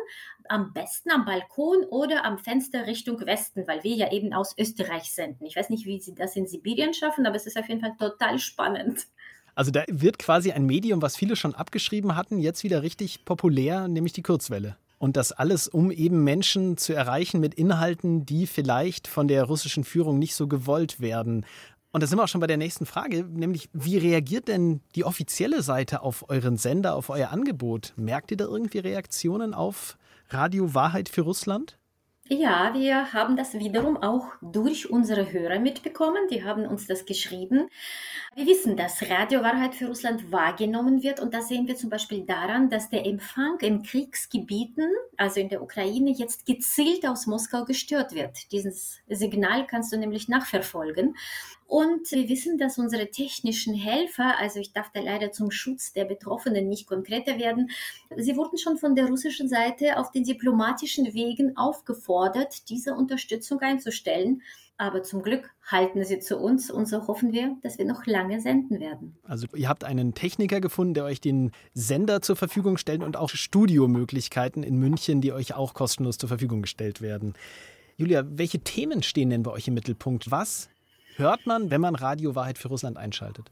am 0.50 0.74
besten 0.74 1.12
am 1.12 1.26
Balkon 1.26 1.84
oder 1.86 2.26
am 2.26 2.38
Fenster 2.38 2.88
Richtung 2.88 3.20
Westen, 3.26 3.68
weil 3.68 3.84
wir 3.84 3.96
ja 3.96 4.12
eben 4.12 4.34
aus 4.34 4.56
Österreich 4.58 5.14
senden. 5.14 5.46
Ich 5.46 5.56
weiß 5.56 5.70
nicht, 5.70 5.86
wie 5.86 6.00
sie 6.00 6.16
das 6.16 6.36
in 6.36 6.48
Sibirien 6.48 6.94
schaffen, 6.94 7.26
aber 7.26 7.36
es 7.36 7.46
ist 7.46 7.58
auf 7.58 7.70
jeden 7.70 7.82
Fall 7.82 7.96
total 7.98 8.40
spannend. 8.40 9.08
Also 9.56 9.70
da 9.70 9.84
wird 9.88 10.18
quasi 10.18 10.52
ein 10.52 10.66
Medium, 10.66 11.02
was 11.02 11.16
viele 11.16 11.36
schon 11.36 11.54
abgeschrieben 11.54 12.16
hatten, 12.16 12.40
jetzt 12.40 12.64
wieder 12.64 12.82
richtig 12.82 13.26
populär, 13.26 13.88
nämlich 13.88 14.14
die 14.14 14.24
Kurzwelle. 14.24 14.78
Und 15.04 15.18
das 15.18 15.34
alles, 15.34 15.68
um 15.68 15.92
eben 15.92 16.24
Menschen 16.24 16.78
zu 16.78 16.94
erreichen 16.94 17.42
mit 17.42 17.56
Inhalten, 17.56 18.26
die 18.26 18.48
vielleicht 18.48 19.10
von 19.10 19.28
der 19.28 19.44
russischen 19.44 19.84
Führung 19.84 20.18
nicht 20.18 20.34
so 20.34 20.48
gewollt 20.48 21.02
werden. 21.02 21.46
Und 21.92 22.02
da 22.02 22.08
sind 22.08 22.18
wir 22.18 22.24
auch 22.24 22.30
schon 22.30 22.40
bei 22.40 22.48
der 22.48 22.56
nächsten 22.56 22.86
Frage, 22.86 23.26
nämlich 23.26 23.70
wie 23.74 23.98
reagiert 23.98 24.48
denn 24.48 24.80
die 24.96 25.04
offizielle 25.04 25.62
Seite 25.62 26.04
auf 26.04 26.30
euren 26.30 26.56
Sender, 26.56 26.96
auf 26.96 27.10
euer 27.10 27.32
Angebot? 27.32 27.92
Merkt 27.98 28.32
ihr 28.32 28.38
da 28.38 28.46
irgendwie 28.46 28.80
Reaktionen 28.80 29.54
auf 29.54 29.98
Radio 30.30 30.74
Wahrheit 30.74 31.10
für 31.10 31.24
Russland? 31.24 31.78
Ja, 32.30 32.74
wir 32.74 33.12
haben 33.12 33.36
das 33.36 33.54
wiederum 33.54 33.98
auch 33.98 34.28
durch 34.42 34.90
unsere 34.90 35.34
Hörer 35.34 35.60
mitbekommen. 35.60 36.30
Die 36.32 36.46
haben 36.46 36.66
uns 36.66 36.88
das 36.88 37.06
geschrieben. 37.06 37.68
Wir 38.34 38.48
wissen, 38.48 38.78
dass 38.78 39.04
Radio 39.10 39.42
Wahrheit 39.42 39.76
für 39.76 39.88
Russland 39.88 40.32
wahrgenommen 40.32 41.04
wird 41.04 41.20
und 41.20 41.34
das 41.34 41.50
sehen 41.50 41.68
wir 41.68 41.76
zum 41.76 41.90
Beispiel 41.90 42.26
daran, 42.26 42.70
dass 42.70 42.90
der 42.90 43.06
Empfang 43.06 43.60
in 43.60 43.84
Kriegsgebieten, 43.84 44.90
also 45.18 45.42
in 45.42 45.50
der 45.50 45.62
Ukraine, 45.62 46.12
jetzt 46.12 46.46
gezielt 46.46 47.06
aus 47.06 47.28
Moskau 47.28 47.66
gestört 47.66 48.14
wird. 48.14 48.54
Dieses 48.54 49.02
Signal 49.10 49.68
kannst 49.68 49.92
du 49.92 49.98
nämlich 49.98 50.30
nachverfolgen. 50.30 51.18
Und 51.68 52.12
wir 52.12 52.30
wissen, 52.30 52.58
dass 52.58 52.78
unsere 52.78 53.10
technischen 53.10 53.74
Helfer, 53.74 54.38
also 54.40 54.60
ich 54.60 54.74
darf 54.74 54.92
da 54.94 55.02
leider 55.02 55.32
zum 55.32 55.52
Schutz 55.52 55.94
der 55.94 56.06
Betroffenen 56.06 56.70
nicht 56.70 56.88
konkreter 56.88 57.40
werden, 57.40 57.70
sie 58.16 58.36
wurden 58.36 58.58
schon 58.58 58.78
von 58.78 58.96
der 58.96 59.08
russischen 59.08 59.50
Seite 59.50 59.98
auf 59.98 60.12
den 60.12 60.24
diplomatischen 60.24 61.14
Wegen 61.14 61.58
aufgefordert, 61.58 62.70
diese 62.70 62.94
Unterstützung 62.94 63.60
einzustellen. 63.60 64.42
Aber 64.78 65.04
zum 65.04 65.22
Glück 65.22 65.52
halten 65.66 66.04
sie 66.04 66.20
zu 66.20 66.38
uns 66.38 66.72
und 66.72 66.88
so 66.88 67.08
hoffen 67.08 67.32
wir, 67.32 67.56
dass 67.62 67.78
wir 67.78 67.86
noch 67.86 68.06
lange 68.06 68.42
senden 68.42 68.80
werden. 68.80 69.16
Also 69.24 69.48
ihr 69.56 69.70
habt 69.70 69.84
einen 69.84 70.14
Techniker 70.14 70.62
gefunden, 70.62 70.96
der 70.96 71.06
euch 71.06 71.22
den 71.22 71.52
Sender 71.74 72.22
zur 72.22 72.36
Verfügung 72.36 72.78
stellt 72.78 73.04
und 73.04 73.16
auch 73.16 73.30
Studiomöglichkeiten 73.30 74.64
in 74.64 74.78
München, 74.78 75.22
die 75.22 75.32
euch 75.32 75.54
auch 75.54 75.74
kostenlos 75.74 76.18
zur 76.18 76.28
Verfügung 76.28 76.64
gestellt 76.64 77.02
werden. 77.02 77.34
Julia, 77.98 78.24
welche 78.28 78.60
Themen 78.60 79.04
stehen 79.04 79.30
denn 79.30 79.44
bei 79.44 79.52
euch 79.52 79.68
im 79.68 79.76
Mittelpunkt? 79.76 80.32
Was 80.32 80.70
hört 81.18 81.46
man, 81.46 81.72
wenn 81.72 81.82
man 81.82 81.96
Radio 81.96 82.36
Wahrheit 82.36 82.58
für 82.58 82.68
Russland 82.68 82.98
einschaltet? 82.98 83.52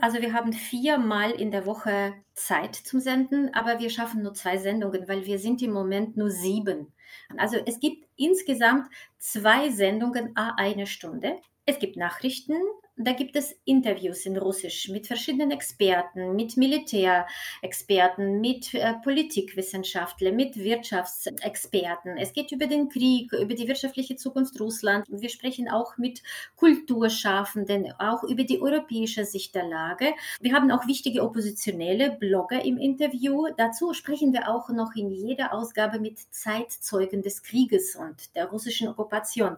Also 0.00 0.20
wir 0.20 0.32
haben 0.32 0.52
viermal 0.52 1.32
in 1.32 1.50
der 1.50 1.66
Woche 1.66 2.14
Zeit 2.34 2.74
zum 2.76 3.00
Senden, 3.00 3.52
aber 3.54 3.80
wir 3.80 3.90
schaffen 3.90 4.22
nur 4.22 4.34
zwei 4.34 4.56
Sendungen, 4.58 5.08
weil 5.08 5.26
wir 5.26 5.38
sind 5.38 5.62
im 5.62 5.72
Moment 5.72 6.16
nur 6.16 6.30
sieben. 6.30 6.92
Also 7.36 7.56
es 7.66 7.80
gibt 7.80 8.06
insgesamt 8.16 8.88
zwei 9.18 9.70
Sendungen 9.70 10.36
a 10.36 10.54
eine 10.56 10.86
Stunde. 10.86 11.38
Es 11.66 11.78
gibt 11.78 11.96
Nachrichten, 11.96 12.56
da 12.96 13.12
gibt 13.12 13.34
es 13.34 13.56
Interviews 13.64 14.24
in 14.24 14.36
Russisch 14.36 14.88
mit 14.88 15.08
verschiedenen 15.08 15.50
Experten, 15.50 16.36
mit 16.36 16.56
Militärexperten, 16.56 18.40
mit 18.40 18.72
äh, 18.72 18.94
Politikwissenschaftlern, 19.02 20.36
mit 20.36 20.56
Wirtschaftsexperten. 20.56 22.16
Es 22.18 22.32
geht 22.32 22.52
über 22.52 22.68
den 22.68 22.88
Krieg, 22.88 23.32
über 23.32 23.54
die 23.54 23.66
wirtschaftliche 23.66 24.14
Zukunft 24.14 24.60
Russlands. 24.60 25.08
Wir 25.10 25.28
sprechen 25.28 25.68
auch 25.68 25.98
mit 25.98 26.22
Kulturschaffenden, 26.54 27.92
auch 27.98 28.22
über 28.22 28.44
die 28.44 28.62
europäische 28.62 29.24
Sicht 29.24 29.56
der 29.56 29.66
Lage. 29.66 30.12
Wir 30.40 30.54
haben 30.54 30.70
auch 30.70 30.86
wichtige 30.86 31.22
oppositionelle 31.22 32.12
Blogger 32.12 32.64
im 32.64 32.78
Interview. 32.78 33.48
Dazu 33.56 33.92
sprechen 33.92 34.32
wir 34.32 34.48
auch 34.48 34.68
noch 34.68 34.94
in 34.94 35.10
jeder 35.10 35.52
Ausgabe 35.52 35.98
mit 35.98 36.20
Zeitzeugen 36.32 37.22
des 37.22 37.42
Krieges 37.42 37.96
und 37.96 38.36
der 38.36 38.46
russischen 38.46 38.86
Okkupation. 38.86 39.56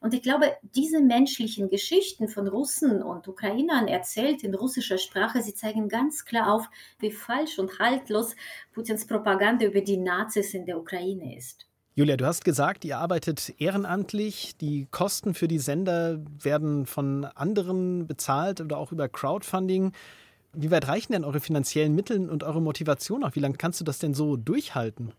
Und 0.00 0.14
ich 0.14 0.22
glaube, 0.22 0.56
diese 0.62 1.00
menschlichen 1.02 1.68
Geschichten 1.68 2.28
von 2.28 2.48
Russen 2.48 3.02
und 3.02 3.28
Ukrainern 3.28 3.86
erzählt 3.86 4.42
in 4.42 4.54
russischer 4.54 4.96
Sprache, 4.96 5.42
sie 5.42 5.54
zeigen 5.54 5.88
ganz 5.88 6.24
klar 6.24 6.52
auf, 6.52 6.70
wie 6.98 7.10
falsch 7.10 7.58
und 7.58 7.78
haltlos 7.78 8.34
Putins 8.72 9.06
Propaganda 9.06 9.66
über 9.66 9.82
die 9.82 9.98
Nazis 9.98 10.54
in 10.54 10.64
der 10.64 10.78
Ukraine 10.78 11.36
ist. 11.36 11.66
Julia, 11.94 12.16
du 12.16 12.24
hast 12.24 12.46
gesagt, 12.46 12.86
ihr 12.86 12.96
arbeitet 12.96 13.52
ehrenamtlich. 13.58 14.56
Die 14.56 14.86
Kosten 14.90 15.34
für 15.34 15.48
die 15.48 15.58
Sender 15.58 16.20
werden 16.42 16.86
von 16.86 17.26
anderen 17.26 18.06
bezahlt 18.06 18.62
oder 18.62 18.78
auch 18.78 18.92
über 18.92 19.06
Crowdfunding. 19.06 19.92
Wie 20.54 20.70
weit 20.70 20.88
reichen 20.88 21.12
denn 21.12 21.24
eure 21.24 21.40
finanziellen 21.40 21.94
Mittel 21.94 22.30
und 22.30 22.42
eure 22.42 22.62
Motivation 22.62 23.22
auch? 23.22 23.34
Wie 23.34 23.40
lange 23.40 23.56
kannst 23.56 23.80
du 23.80 23.84
das 23.84 23.98
denn 23.98 24.14
so 24.14 24.36
durchhalten? 24.36 25.12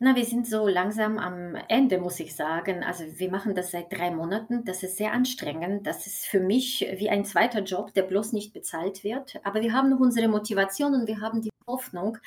Na, 0.00 0.14
wir 0.14 0.24
sind 0.24 0.46
so 0.46 0.68
langsam 0.68 1.18
am 1.18 1.56
Ende, 1.66 1.98
muss 1.98 2.20
ich 2.20 2.36
sagen. 2.36 2.84
Also 2.84 3.02
wir 3.18 3.32
machen 3.32 3.56
das 3.56 3.72
seit 3.72 3.92
drei 3.92 4.12
Monaten. 4.12 4.64
Das 4.64 4.84
ist 4.84 4.96
sehr 4.96 5.12
anstrengend. 5.12 5.88
Das 5.88 6.06
ist 6.06 6.24
für 6.24 6.38
mich 6.38 6.86
wie 6.98 7.10
ein 7.10 7.24
zweiter 7.24 7.62
Job, 7.62 7.92
der 7.94 8.02
bloß 8.02 8.32
nicht 8.32 8.52
bezahlt 8.52 9.02
wird. 9.02 9.40
Aber 9.42 9.60
wir 9.60 9.72
haben 9.72 9.90
noch 9.90 9.98
unsere 9.98 10.28
Motivation 10.28 10.94
und 10.94 11.08
wir 11.08 11.20
haben 11.20 11.42
die 11.42 11.50
Hoffnung, 11.66 12.18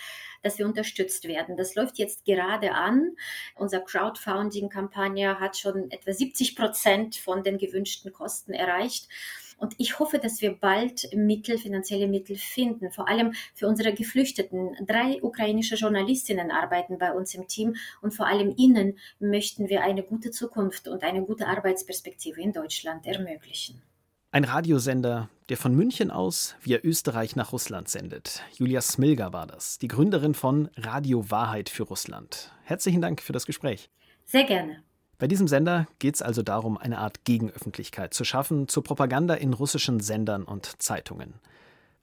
dass 0.44 0.60
wir 0.60 0.66
unterstützt 0.66 1.30
werden. 1.30 1.56
Das 1.56 1.76
läuft 1.76 1.98
jetzt 1.98 2.26
gerade 2.26 2.74
an. 2.74 3.16
Unsere 3.56 3.86
Crowdfunding-Kampagne 3.86 5.40
hat 5.40 5.56
schon 5.56 5.90
etwa 5.92 6.12
70 6.12 6.58
Prozent 6.58 7.16
von 7.16 7.42
den 7.42 7.58
gewünschten 7.58 8.12
Kosten 8.12 8.52
erreicht. 8.52 9.08
Und 9.62 9.76
ich 9.78 10.00
hoffe, 10.00 10.18
dass 10.18 10.42
wir 10.42 10.54
bald 10.54 11.08
Mittel, 11.16 11.60
finanzielle 11.60 12.08
Mittel 12.08 12.36
finden, 12.36 12.92
vor 12.92 13.08
allem 13.08 13.34
für 13.54 13.68
unsere 13.68 13.94
Geflüchteten. 13.94 14.76
Drei 14.88 15.22
ukrainische 15.22 15.76
Journalistinnen 15.76 16.50
arbeiten 16.50 16.98
bei 16.98 17.14
uns 17.14 17.36
im 17.36 17.48
Team 17.48 17.76
und 18.02 18.12
vor 18.12 18.26
allem 18.26 18.56
ihnen 18.58 18.98
möchten 19.20 19.70
wir 19.70 19.84
eine 19.84 20.02
gute 20.02 20.32
Zukunft 20.32 20.88
und 20.88 21.04
eine 21.04 21.22
gute 21.22 21.48
Arbeitsperspektive 21.48 22.42
in 22.42 22.54
Deutschland 22.54 23.06
ermöglichen. 23.06 23.84
Ein 24.32 24.46
Radiosender, 24.46 25.30
der 25.50 25.58
von 25.58 25.76
München 25.76 26.10
aus 26.10 26.56
via 26.62 26.80
Österreich 26.82 27.36
nach 27.36 27.52
Russland 27.52 27.88
sendet. 27.88 28.42
Julia 28.58 28.82
Smilga 28.82 29.32
war 29.32 29.46
das, 29.46 29.78
die 29.78 29.90
Gründerin 29.90 30.34
von 30.34 30.72
Radio 30.76 31.30
Wahrheit 31.30 31.70
für 31.70 31.84
Russland. 31.84 32.52
Herzlichen 32.64 33.02
Dank 33.02 33.22
für 33.22 33.34
das 33.34 33.46
Gespräch. 33.46 33.92
Sehr 34.26 34.46
gerne. 34.46 34.82
Bei 35.22 35.28
diesem 35.28 35.48
Sender 35.48 35.86
geht 36.00 36.16
es 36.16 36.24
also 36.24 36.42
darum, 36.42 36.80
eine 36.80 36.98
Art 36.98 37.26
Gegenöffentlichkeit 37.26 38.12
zu 38.12 38.24
schaffen 38.24 38.68
zur 38.68 38.84
Propaganda 38.84 39.36
in 39.36 39.54
russischen 39.54 40.00
Sendern 40.00 40.42
und 40.42 40.82
Zeitungen. 40.82 41.36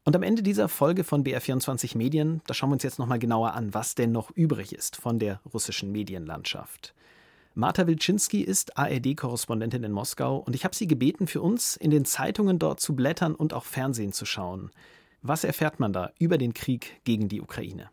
Und 0.04 0.14
am 0.14 0.22
Ende 0.22 0.44
dieser 0.44 0.68
Folge 0.68 1.02
von 1.02 1.24
BR24 1.24 1.98
Medien, 1.98 2.42
da 2.46 2.54
schauen 2.54 2.70
wir 2.70 2.74
uns 2.74 2.84
jetzt 2.84 3.00
nochmal 3.00 3.18
genauer 3.18 3.54
an, 3.54 3.74
was 3.74 3.96
denn 3.96 4.12
noch 4.12 4.30
übrig 4.36 4.72
ist 4.72 4.94
von 4.94 5.18
der 5.18 5.40
russischen 5.52 5.90
Medienlandschaft. 5.90 6.94
Marta 7.54 7.88
Wilczynski 7.88 8.42
ist 8.42 8.78
ARD-Korrespondentin 8.78 9.82
in 9.82 9.90
Moskau 9.90 10.36
und 10.36 10.54
ich 10.54 10.62
habe 10.62 10.76
sie 10.76 10.86
gebeten, 10.86 11.26
für 11.26 11.42
uns 11.42 11.74
in 11.74 11.90
den 11.90 12.04
Zeitungen 12.04 12.60
dort 12.60 12.78
zu 12.78 12.94
blättern 12.94 13.34
und 13.34 13.52
auch 13.52 13.64
Fernsehen 13.64 14.12
zu 14.12 14.26
schauen. 14.26 14.70
Was 15.22 15.42
erfährt 15.42 15.80
man 15.80 15.92
da 15.92 16.12
über 16.20 16.38
den 16.38 16.54
Krieg 16.54 17.00
gegen 17.02 17.28
die 17.28 17.40
Ukraine? 17.40 17.90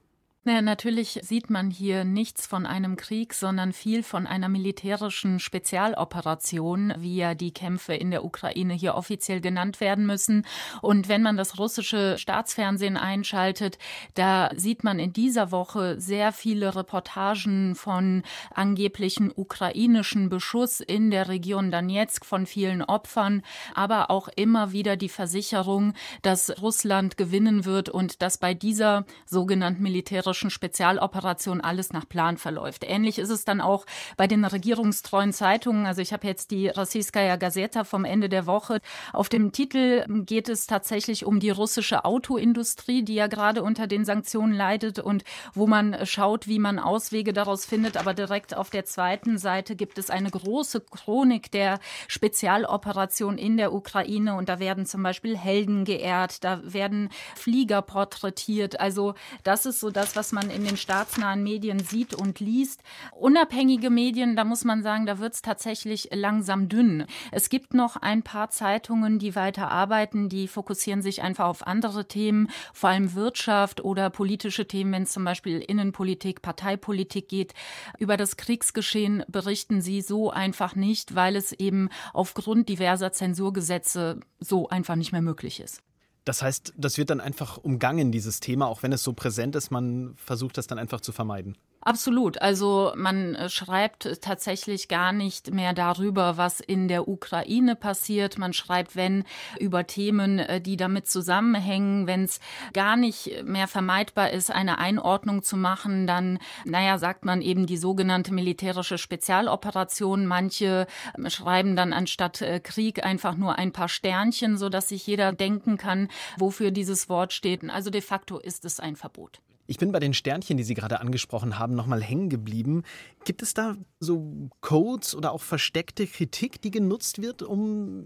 Naja, 0.48 0.62
natürlich 0.62 1.20
sieht 1.24 1.50
man 1.50 1.72
hier 1.72 2.04
nichts 2.04 2.46
von 2.46 2.68
einem 2.68 2.98
Krieg, 2.98 3.34
sondern 3.34 3.74
viel 3.74 4.04
von 4.04 4.28
einer 4.28 4.48
militärischen 4.48 5.40
Spezialoperation, 5.40 6.94
wie 7.00 7.16
ja 7.16 7.34
die 7.34 7.52
Kämpfe 7.52 7.96
in 7.96 8.12
der 8.12 8.24
Ukraine 8.24 8.76
hier 8.76 8.94
offiziell 8.94 9.42
genannt 9.42 9.80
werden 9.80 10.06
müssen. 10.06 10.46
Und 10.84 11.10
wenn 11.10 11.24
man 11.24 11.36
das 11.36 11.58
russische 11.58 12.20
Staatsfernsehen 12.20 12.96
einschaltet, 12.96 13.80
da 14.14 14.52
sieht 14.56 14.84
man 14.84 15.00
in 15.00 15.14
dieser 15.14 15.52
Woche 15.52 16.00
sehr 16.00 16.32
viele 16.32 16.76
Reportagen 16.76 17.74
von 17.74 18.22
angeblichen 18.54 19.32
ukrainischen 19.36 20.30
Beschuss 20.30 20.80
in 20.80 21.10
der 21.10 21.28
Region 21.28 21.72
Donetsk 21.72 22.24
von 22.24 22.46
vielen 22.46 22.84
Opfern, 22.84 23.42
aber 23.74 24.12
auch 24.12 24.28
immer 24.36 24.72
wieder 24.72 24.96
die 24.96 25.10
Versicherung, 25.10 25.96
dass 26.22 26.62
Russland 26.62 27.18
gewinnen 27.18 27.66
wird 27.66 27.90
und 27.90 28.22
dass 28.22 28.38
bei 28.38 28.54
dieser 28.54 29.08
sogenannten 29.26 29.82
militärischen 29.82 30.35
militärischen 30.36 30.50
Spezialoperation 30.50 31.62
alles 31.62 31.94
nach 31.94 32.08
Plan 32.08 32.38
verläuft. 32.38 32.84
Ähnlich 32.84 33.20
ist 33.20 33.30
es 33.30 33.46
dann 33.46 33.62
auch 33.62 33.86
bei 34.18 34.28
den 34.28 34.44
regierungstreuen 34.44 35.32
Zeitungen. 35.32 35.86
Also 35.86 36.02
ich 36.02 36.12
habe 36.12 36.28
jetzt 36.28 36.52
die 36.52 36.68
Rossiyskaya 36.68 37.38
Gazeta 37.38 37.84
vom 37.86 38.04
Ende 38.04 38.28
der 38.28 38.46
Woche. 38.46 38.82
Auf 39.14 39.30
dem 39.30 39.52
Titel 39.52 40.06
geht 40.26 40.50
es 40.50 40.68
tatsächlich 40.68 41.26
um 41.26 41.40
die 41.40 41.52
russische 41.52 42.04
Autoindustrie, 42.04 43.04
die 43.04 43.16
ja 43.16 43.28
gerade 43.28 43.64
unter 43.64 43.88
den 43.88 44.04
Sanktionen 44.04 44.54
leidet 44.54 45.00
und 45.00 45.24
wo 45.54 45.68
man 45.68 46.06
schaut, 46.06 46.48
wie 46.48 46.60
man 46.60 46.80
Auswege 46.80 47.32
daraus 47.32 47.66
findet. 47.66 47.96
Aber 47.96 48.14
direkt 48.14 48.56
auf 48.56 48.70
der 48.70 48.86
zweiten 48.86 49.38
Seite 49.38 49.76
gibt 49.76 49.98
es 49.98 50.10
eine 50.10 50.30
große 50.30 50.82
Chronik 50.82 51.52
der 51.52 51.80
Spezialoperation 52.08 53.38
in 53.38 53.56
der 53.56 53.74
Ukraine 53.74 54.36
und 54.36 54.50
da 54.50 54.60
werden 54.60 54.86
zum 54.86 55.02
Beispiel 55.02 55.38
Helden 55.38 55.86
geehrt, 55.86 56.44
da 56.44 56.60
werden 56.64 57.10
Flieger 57.36 57.82
porträtiert. 57.82 58.80
Also 58.80 59.14
das 59.44 59.66
ist 59.66 59.80
so 59.80 59.92
das, 59.92 60.16
was 60.16 60.25
was 60.26 60.32
man 60.32 60.50
in 60.50 60.64
den 60.64 60.76
staatsnahen 60.76 61.44
Medien 61.44 61.78
sieht 61.78 62.16
und 62.16 62.40
liest. 62.40 62.82
Unabhängige 63.12 63.92
Medien, 63.92 64.36
da 64.36 64.44
muss 64.44 64.64
man 64.64 64.82
sagen, 64.82 65.06
da 65.06 65.20
wird 65.20 65.36
es 65.36 65.44
tatsächlich 65.44 66.10
langsam 66.12 66.68
dünn. 66.68 67.06
Es 67.32 67.50
gibt 67.50 67.76
noch 67.76 67.96
ein 67.96 68.24
paar 68.24 68.50
Zeitungen, 68.50 69.20
die 69.20 69.36
weiter 69.36 69.70
arbeiten, 69.70 70.28
die 70.28 70.48
fokussieren 70.48 71.04
sich 71.04 71.22
einfach 71.22 71.46
auf 71.46 71.68
andere 71.68 72.08
Themen, 72.08 72.50
vor 72.74 72.90
allem 72.90 73.14
Wirtschaft 73.14 73.86
oder 73.86 74.10
politische 74.10 74.68
Themen, 74.68 74.94
wenn 74.94 75.04
es 75.04 75.12
zum 75.12 75.24
Beispiel 75.24 75.60
Innenpolitik, 75.60 76.42
Parteipolitik 76.42 77.30
geht. 77.30 77.54
Über 78.00 78.18
das 78.18 78.36
Kriegsgeschehen 78.36 79.24
berichten 79.28 79.80
sie 79.80 80.02
so 80.02 80.32
einfach 80.32 80.74
nicht, 80.74 81.14
weil 81.14 81.36
es 81.36 81.52
eben 81.52 81.90
aufgrund 82.14 82.68
diverser 82.68 83.12
Zensurgesetze 83.12 84.22
so 84.40 84.70
einfach 84.70 84.96
nicht 84.96 85.12
mehr 85.12 85.22
möglich 85.22 85.60
ist. 85.60 85.84
Das 86.26 86.42
heißt, 86.42 86.74
das 86.76 86.98
wird 86.98 87.12
dann 87.12 87.22
einfach 87.22 87.58
umgangen, 87.58 88.12
dieses 88.12 88.40
Thema, 88.40 88.68
auch 88.68 88.82
wenn 88.84 88.92
es 88.92 89.04
so 89.04 89.14
präsent 89.14 89.56
ist, 89.56 89.70
man 89.70 90.16
versucht 90.18 90.58
das 90.58 90.66
dann 90.66 90.80
einfach 90.80 91.00
zu 91.02 91.12
vermeiden. 91.12 91.56
Absolut. 91.88 92.42
Also 92.42 92.94
man 92.96 93.36
äh, 93.36 93.48
schreibt 93.48 94.20
tatsächlich 94.20 94.88
gar 94.88 95.12
nicht 95.12 95.54
mehr 95.54 95.72
darüber, 95.72 96.36
was 96.36 96.60
in 96.60 96.88
der 96.88 97.08
Ukraine 97.08 97.76
passiert. 97.76 98.40
Man 98.40 98.54
schreibt, 98.54 98.96
wenn, 98.96 99.24
über 99.60 99.86
Themen, 99.86 100.40
äh, 100.40 100.60
die 100.60 100.78
damit 100.78 101.08
zusammenhängen. 101.08 102.08
Wenn 102.08 102.24
es 102.24 102.40
gar 102.74 102.96
nicht 102.96 103.44
mehr 103.44 103.68
vermeidbar 103.68 104.32
ist, 104.32 104.50
eine 104.50 104.80
Einordnung 104.80 105.44
zu 105.44 105.58
machen, 105.58 106.08
dann, 106.08 106.40
naja, 106.66 106.98
sagt 106.98 107.24
man 107.24 107.44
eben 107.44 107.68
die 107.68 107.78
sogenannte 107.78 108.34
militärische 108.34 108.98
Spezialoperation. 108.98 110.26
Manche 110.26 110.88
ähm, 111.16 111.30
schreiben 111.30 111.76
dann 111.76 111.94
anstatt 111.94 112.42
äh, 112.42 112.60
Krieg 112.62 113.06
einfach 113.06 113.36
nur 113.36 113.60
ein 113.60 113.74
paar 113.74 113.90
Sternchen, 113.90 114.58
sodass 114.58 114.90
sich 114.90 115.06
jeder 115.06 115.34
denken 115.34 115.78
kann, 115.78 116.08
wofür 116.40 116.72
dieses 116.72 117.10
Wort 117.10 117.32
steht. 117.32 117.70
Also 117.70 117.92
de 117.92 118.02
facto 118.02 118.40
ist 118.40 118.66
es 118.66 118.80
ein 118.80 118.96
Verbot. 118.96 119.40
Ich 119.68 119.78
bin 119.78 119.92
bei 119.92 120.00
den 120.00 120.14
Sternchen, 120.14 120.58
die 120.58 120.64
Sie 120.64 120.76
gerade 120.76 121.00
angesprochen 121.00 121.58
haben, 121.58 121.74
nochmal 121.74 122.02
hängen 122.02 122.30
geblieben. 122.30 122.84
Gibt 123.24 123.42
es 123.42 123.54
da 123.54 123.76
so 124.00 124.50
Codes 124.62 125.16
oder 125.16 125.32
auch 125.32 125.42
versteckte 125.42 126.06
Kritik, 126.06 126.62
die 126.62 126.72
genutzt 126.72 127.22
wird, 127.22 127.42
um 127.42 128.06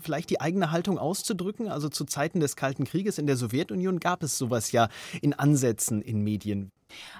vielleicht 0.00 0.30
die 0.30 0.40
eigene 0.40 0.70
Haltung 0.70 0.98
auszudrücken? 0.98 1.68
Also 1.68 1.88
zu 1.88 2.04
Zeiten 2.04 2.40
des 2.40 2.54
Kalten 2.54 2.84
Krieges 2.84 3.18
in 3.18 3.26
der 3.26 3.36
Sowjetunion 3.36 3.98
gab 3.98 4.22
es 4.22 4.38
sowas 4.38 4.70
ja 4.70 4.88
in 5.20 5.34
Ansätzen 5.34 6.02
in 6.02 6.22
Medien. 6.22 6.70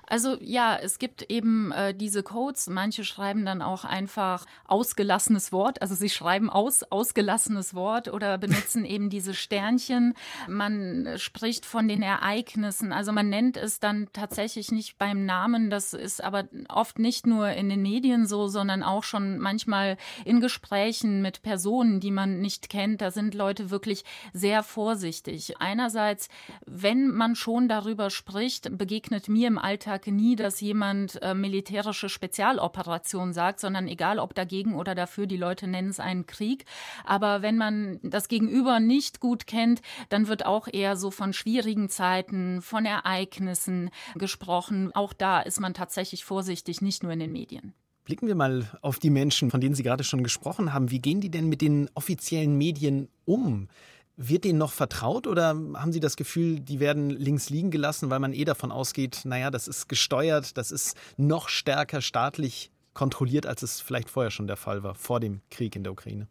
Also 0.06 0.36
ja, 0.40 0.76
es 0.76 0.98
gibt 0.98 1.30
eben 1.30 1.72
äh, 1.72 1.94
diese 1.94 2.22
Codes. 2.22 2.68
Manche 2.68 3.04
schreiben 3.04 3.46
dann 3.46 3.62
auch 3.62 3.84
einfach 3.84 4.44
ausgelassenes 4.66 5.52
Wort. 5.52 5.80
Also 5.80 5.94
sie 5.94 6.10
schreiben 6.10 6.50
aus 6.50 6.82
ausgelassenes 6.82 7.74
Wort 7.74 8.12
oder 8.12 8.36
benutzen 8.38 8.84
eben 8.84 9.10
diese 9.10 9.34
Sternchen. 9.34 10.14
Man 10.48 11.14
spricht 11.16 11.64
von 11.64 11.88
den 11.88 12.02
Ereignissen. 12.02 12.92
Also 12.92 13.12
man 13.12 13.28
nennt 13.28 13.56
es 13.56 13.80
dann 13.80 14.08
tatsächlich 14.12 14.70
nicht 14.70 14.98
beim 14.98 15.24
Namen. 15.24 15.70
Das 15.70 15.94
ist 15.94 16.22
aber 16.22 16.44
oft 16.68 16.98
nicht 16.98 17.26
nur 17.26 17.48
in 17.50 17.68
den 17.68 17.82
Medien 17.82 18.26
so, 18.26 18.48
sondern 18.48 18.82
auch 18.82 19.04
schon 19.04 19.38
manchmal 19.38 19.96
in 20.24 20.40
Gesprächen 20.40 21.22
mit 21.22 21.42
Personen, 21.42 22.00
die 22.00 22.10
man 22.10 22.40
nicht 22.40 22.68
kennt. 22.68 23.00
Da 23.00 23.10
sind 23.10 23.34
Leute 23.34 23.70
wirklich 23.70 24.04
sehr 24.32 24.62
vorsichtig. 24.62 25.60
Einerseits, 25.60 26.28
wenn 26.66 27.08
man 27.08 27.34
schon 27.36 27.68
darüber 27.68 28.10
spricht, 28.10 28.76
begegnet 28.76 29.28
mir 29.28 29.48
im 29.48 29.58
Alltag 29.62 30.06
nie, 30.06 30.36
dass 30.36 30.60
jemand 30.60 31.20
äh, 31.22 31.34
militärische 31.34 32.08
Spezialoperation 32.08 33.32
sagt, 33.32 33.60
sondern 33.60 33.88
egal 33.88 34.18
ob 34.18 34.34
dagegen 34.34 34.74
oder 34.74 34.94
dafür, 34.94 35.26
die 35.26 35.36
Leute 35.36 35.66
nennen 35.66 35.90
es 35.90 36.00
einen 36.00 36.26
Krieg. 36.26 36.64
Aber 37.04 37.42
wenn 37.42 37.56
man 37.56 37.98
das 38.02 38.28
Gegenüber 38.28 38.80
nicht 38.80 39.20
gut 39.20 39.46
kennt, 39.46 39.82
dann 40.08 40.28
wird 40.28 40.46
auch 40.46 40.68
eher 40.70 40.96
so 40.96 41.10
von 41.10 41.32
schwierigen 41.32 41.88
Zeiten, 41.88 42.62
von 42.62 42.84
Ereignissen 42.84 43.90
gesprochen. 44.14 44.92
Auch 44.94 45.12
da 45.12 45.40
ist 45.40 45.60
man 45.60 45.74
tatsächlich 45.74 46.24
vorsichtig, 46.24 46.82
nicht 46.82 47.02
nur 47.02 47.12
in 47.12 47.20
den 47.20 47.32
Medien. 47.32 47.74
Blicken 48.04 48.26
wir 48.26 48.34
mal 48.34 48.68
auf 48.80 48.98
die 48.98 49.10
Menschen, 49.10 49.50
von 49.52 49.60
denen 49.60 49.76
Sie 49.76 49.84
gerade 49.84 50.02
schon 50.02 50.24
gesprochen 50.24 50.72
haben. 50.72 50.90
Wie 50.90 50.98
gehen 50.98 51.20
die 51.20 51.30
denn 51.30 51.48
mit 51.48 51.60
den 51.60 51.88
offiziellen 51.94 52.58
Medien 52.58 53.08
um? 53.24 53.68
Wird 54.16 54.44
denen 54.44 54.58
noch 54.58 54.72
vertraut 54.72 55.26
oder 55.26 55.48
haben 55.48 55.92
Sie 55.92 56.00
das 56.00 56.16
Gefühl, 56.16 56.60
die 56.60 56.80
werden 56.80 57.10
links 57.10 57.48
liegen 57.48 57.70
gelassen, 57.70 58.10
weil 58.10 58.20
man 58.20 58.32
eh 58.32 58.44
davon 58.44 58.70
ausgeht, 58.70 59.22
naja, 59.24 59.50
das 59.50 59.68
ist 59.68 59.88
gesteuert, 59.88 60.56
das 60.58 60.70
ist 60.70 60.96
noch 61.16 61.48
stärker 61.48 62.02
staatlich 62.02 62.70
kontrolliert, 62.94 63.46
als 63.46 63.62
es 63.62 63.80
vielleicht 63.80 64.10
vorher 64.10 64.30
schon 64.30 64.46
der 64.46 64.56
Fall 64.56 64.82
war, 64.82 64.94
vor 64.94 65.18
dem 65.18 65.40
Krieg 65.50 65.76
in 65.76 65.82
der 65.82 65.92
Ukraine? 65.92 66.28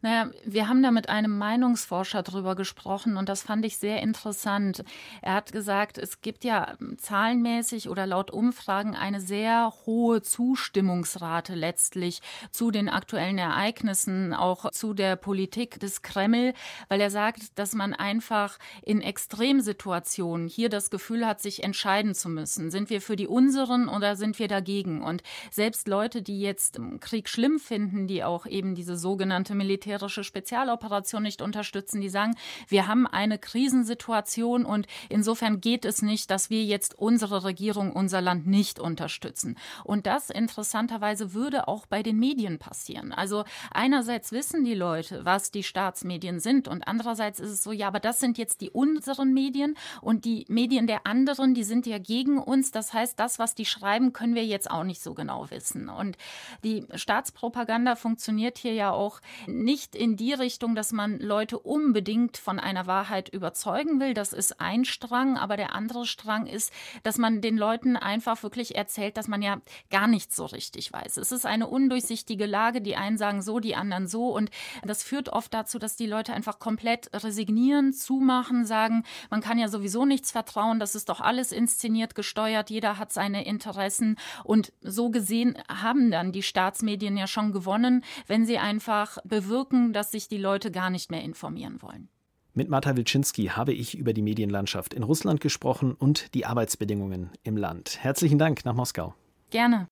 Naja, 0.00 0.30
wir 0.44 0.68
haben 0.68 0.80
da 0.80 0.92
mit 0.92 1.08
einem 1.08 1.36
Meinungsforscher 1.38 2.22
drüber 2.22 2.54
gesprochen 2.54 3.16
und 3.16 3.28
das 3.28 3.42
fand 3.42 3.64
ich 3.64 3.78
sehr 3.78 4.00
interessant. 4.00 4.84
Er 5.22 5.34
hat 5.34 5.50
gesagt, 5.50 5.98
es 5.98 6.20
gibt 6.20 6.44
ja 6.44 6.76
zahlenmäßig 6.98 7.88
oder 7.88 8.06
laut 8.06 8.30
Umfragen 8.30 8.94
eine 8.94 9.20
sehr 9.20 9.72
hohe 9.86 10.22
Zustimmungsrate 10.22 11.56
letztlich 11.56 12.22
zu 12.52 12.70
den 12.70 12.88
aktuellen 12.88 13.38
Ereignissen, 13.38 14.34
auch 14.34 14.70
zu 14.70 14.94
der 14.94 15.16
Politik 15.16 15.80
des 15.80 16.02
Kreml, 16.02 16.54
weil 16.88 17.00
er 17.00 17.10
sagt, 17.10 17.58
dass 17.58 17.74
man 17.74 17.92
einfach 17.92 18.58
in 18.82 19.00
Extremsituationen 19.02 20.46
hier 20.46 20.68
das 20.68 20.90
Gefühl 20.90 21.26
hat, 21.26 21.42
sich 21.42 21.64
entscheiden 21.64 22.14
zu 22.14 22.28
müssen. 22.28 22.70
Sind 22.70 22.88
wir 22.88 23.00
für 23.00 23.16
die 23.16 23.26
unseren 23.26 23.88
oder 23.88 24.14
sind 24.14 24.38
wir 24.38 24.46
dagegen? 24.46 25.02
Und 25.02 25.24
selbst 25.50 25.88
Leute, 25.88 26.22
die 26.22 26.40
jetzt 26.40 26.78
Krieg 27.00 27.28
schlimm 27.28 27.58
finden, 27.58 28.06
die 28.06 28.22
auch 28.22 28.46
eben 28.46 28.76
diese 28.76 28.96
sogenannte 28.96 29.56
militärische 29.88 30.22
Spezialoperation 30.22 31.22
nicht 31.22 31.40
unterstützen. 31.40 32.00
Die 32.00 32.10
sagen, 32.10 32.36
wir 32.68 32.86
haben 32.86 33.06
eine 33.06 33.38
Krisensituation 33.38 34.66
und 34.66 34.86
insofern 35.08 35.60
geht 35.60 35.86
es 35.86 36.02
nicht, 36.02 36.30
dass 36.30 36.50
wir 36.50 36.62
jetzt 36.62 36.98
unsere 36.98 37.44
Regierung, 37.44 37.92
unser 37.92 38.20
Land 38.20 38.46
nicht 38.46 38.78
unterstützen. 38.78 39.56
Und 39.84 40.06
das 40.06 40.28
interessanterweise 40.28 41.32
würde 41.32 41.68
auch 41.68 41.86
bei 41.86 42.02
den 42.02 42.18
Medien 42.18 42.58
passieren. 42.58 43.12
Also 43.12 43.44
einerseits 43.70 44.30
wissen 44.30 44.64
die 44.64 44.74
Leute, 44.74 45.24
was 45.24 45.50
die 45.50 45.62
Staatsmedien 45.62 46.38
sind 46.38 46.68
und 46.68 46.86
andererseits 46.86 47.40
ist 47.40 47.50
es 47.50 47.62
so, 47.62 47.72
ja, 47.72 47.88
aber 47.88 48.00
das 48.00 48.20
sind 48.20 48.36
jetzt 48.36 48.60
die 48.60 48.70
unseren 48.70 49.32
Medien 49.32 49.74
und 50.02 50.26
die 50.26 50.44
Medien 50.48 50.86
der 50.86 51.06
anderen, 51.06 51.54
die 51.54 51.64
sind 51.64 51.86
ja 51.86 51.98
gegen 51.98 52.38
uns. 52.38 52.72
Das 52.72 52.92
heißt, 52.92 53.18
das, 53.18 53.38
was 53.38 53.54
die 53.54 53.64
schreiben, 53.64 54.12
können 54.12 54.34
wir 54.34 54.44
jetzt 54.44 54.70
auch 54.70 54.84
nicht 54.84 55.02
so 55.02 55.14
genau 55.14 55.50
wissen. 55.50 55.88
Und 55.88 56.18
die 56.62 56.84
Staatspropaganda 56.94 57.96
funktioniert 57.96 58.58
hier 58.58 58.74
ja 58.74 58.92
auch 58.98 59.20
nicht 59.46 59.77
in 59.94 60.16
die 60.16 60.32
Richtung, 60.32 60.74
dass 60.74 60.92
man 60.92 61.18
Leute 61.18 61.58
unbedingt 61.58 62.36
von 62.36 62.58
einer 62.58 62.86
Wahrheit 62.86 63.28
überzeugen 63.28 64.00
will. 64.00 64.14
Das 64.14 64.32
ist 64.32 64.60
ein 64.60 64.84
Strang, 64.84 65.36
aber 65.36 65.56
der 65.56 65.74
andere 65.74 66.06
Strang 66.06 66.46
ist, 66.46 66.72
dass 67.02 67.18
man 67.18 67.40
den 67.40 67.56
Leuten 67.56 67.96
einfach 67.96 68.42
wirklich 68.42 68.76
erzählt, 68.76 69.16
dass 69.16 69.28
man 69.28 69.42
ja 69.42 69.60
gar 69.90 70.06
nichts 70.06 70.36
so 70.36 70.46
richtig 70.46 70.92
weiß. 70.92 71.16
Es 71.18 71.32
ist 71.32 71.46
eine 71.46 71.66
undurchsichtige 71.66 72.46
Lage. 72.46 72.80
Die 72.80 72.96
einen 72.96 73.18
sagen 73.18 73.42
so, 73.42 73.60
die 73.60 73.76
anderen 73.76 74.08
so. 74.08 74.34
Und 74.34 74.50
das 74.82 75.02
führt 75.02 75.28
oft 75.28 75.52
dazu, 75.52 75.78
dass 75.78 75.96
die 75.96 76.06
Leute 76.06 76.32
einfach 76.32 76.58
komplett 76.58 77.10
resignieren, 77.12 77.92
zumachen, 77.92 78.64
sagen, 78.64 79.04
man 79.30 79.40
kann 79.40 79.58
ja 79.58 79.68
sowieso 79.68 80.04
nichts 80.04 80.32
vertrauen. 80.32 80.80
Das 80.80 80.94
ist 80.94 81.08
doch 81.08 81.20
alles 81.20 81.52
inszeniert, 81.52 82.14
gesteuert. 82.14 82.70
Jeder 82.70 82.98
hat 82.98 83.12
seine 83.12 83.44
Interessen. 83.44 84.16
Und 84.44 84.72
so 84.80 85.10
gesehen 85.10 85.58
haben 85.68 86.10
dann 86.10 86.32
die 86.32 86.42
Staatsmedien 86.42 87.16
ja 87.16 87.26
schon 87.26 87.52
gewonnen, 87.52 88.04
wenn 88.26 88.46
sie 88.46 88.58
einfach 88.58 89.18
bewirken, 89.24 89.67
dass 89.92 90.10
sich 90.10 90.28
die 90.28 90.38
Leute 90.38 90.70
gar 90.70 90.90
nicht 90.90 91.10
mehr 91.10 91.22
informieren 91.22 91.80
wollen. 91.82 92.08
Mit 92.54 92.68
Marta 92.68 92.96
Wilczynski 92.96 93.46
habe 93.46 93.72
ich 93.72 93.96
über 93.96 94.12
die 94.12 94.22
Medienlandschaft 94.22 94.92
in 94.92 95.04
Russland 95.04 95.40
gesprochen 95.40 95.94
und 95.94 96.34
die 96.34 96.44
Arbeitsbedingungen 96.44 97.30
im 97.44 97.56
Land. 97.56 97.98
Herzlichen 98.02 98.38
Dank 98.38 98.64
nach 98.64 98.74
Moskau. 98.74 99.14
Gerne. 99.50 99.86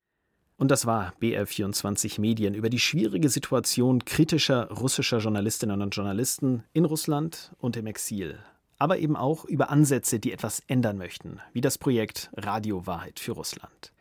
Und 0.56 0.70
das 0.70 0.86
war 0.86 1.12
BR24 1.20 2.20
Medien 2.20 2.54
über 2.54 2.70
die 2.70 2.78
schwierige 2.78 3.28
Situation 3.28 4.04
kritischer 4.04 4.70
russischer 4.70 5.18
Journalistinnen 5.18 5.82
und 5.82 5.94
Journalisten 5.94 6.64
in 6.72 6.86
Russland 6.86 7.52
und 7.58 7.76
im 7.76 7.86
Exil. 7.86 8.38
Aber 8.78 8.98
eben 8.98 9.16
auch 9.16 9.44
über 9.44 9.70
Ansätze, 9.70 10.18
die 10.18 10.32
etwas 10.32 10.60
ändern 10.66 10.96
möchten, 10.96 11.40
wie 11.52 11.60
das 11.60 11.78
Projekt 11.78 12.30
Radio 12.36 12.86
Wahrheit 12.86 13.20
für 13.20 13.32
Russland. 13.32 13.92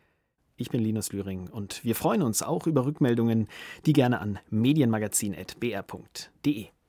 Ich 0.56 0.70
bin 0.70 0.80
Linus 0.80 1.12
Lühring 1.12 1.50
und 1.50 1.84
wir 1.84 1.94
freuen 1.94 2.22
uns 2.22 2.42
auch 2.42 2.66
über 2.66 2.86
Rückmeldungen, 2.86 3.46
die 3.84 3.92
gerne 3.92 4.20
an 4.20 4.38
medienmagazin.br.de 4.48 6.68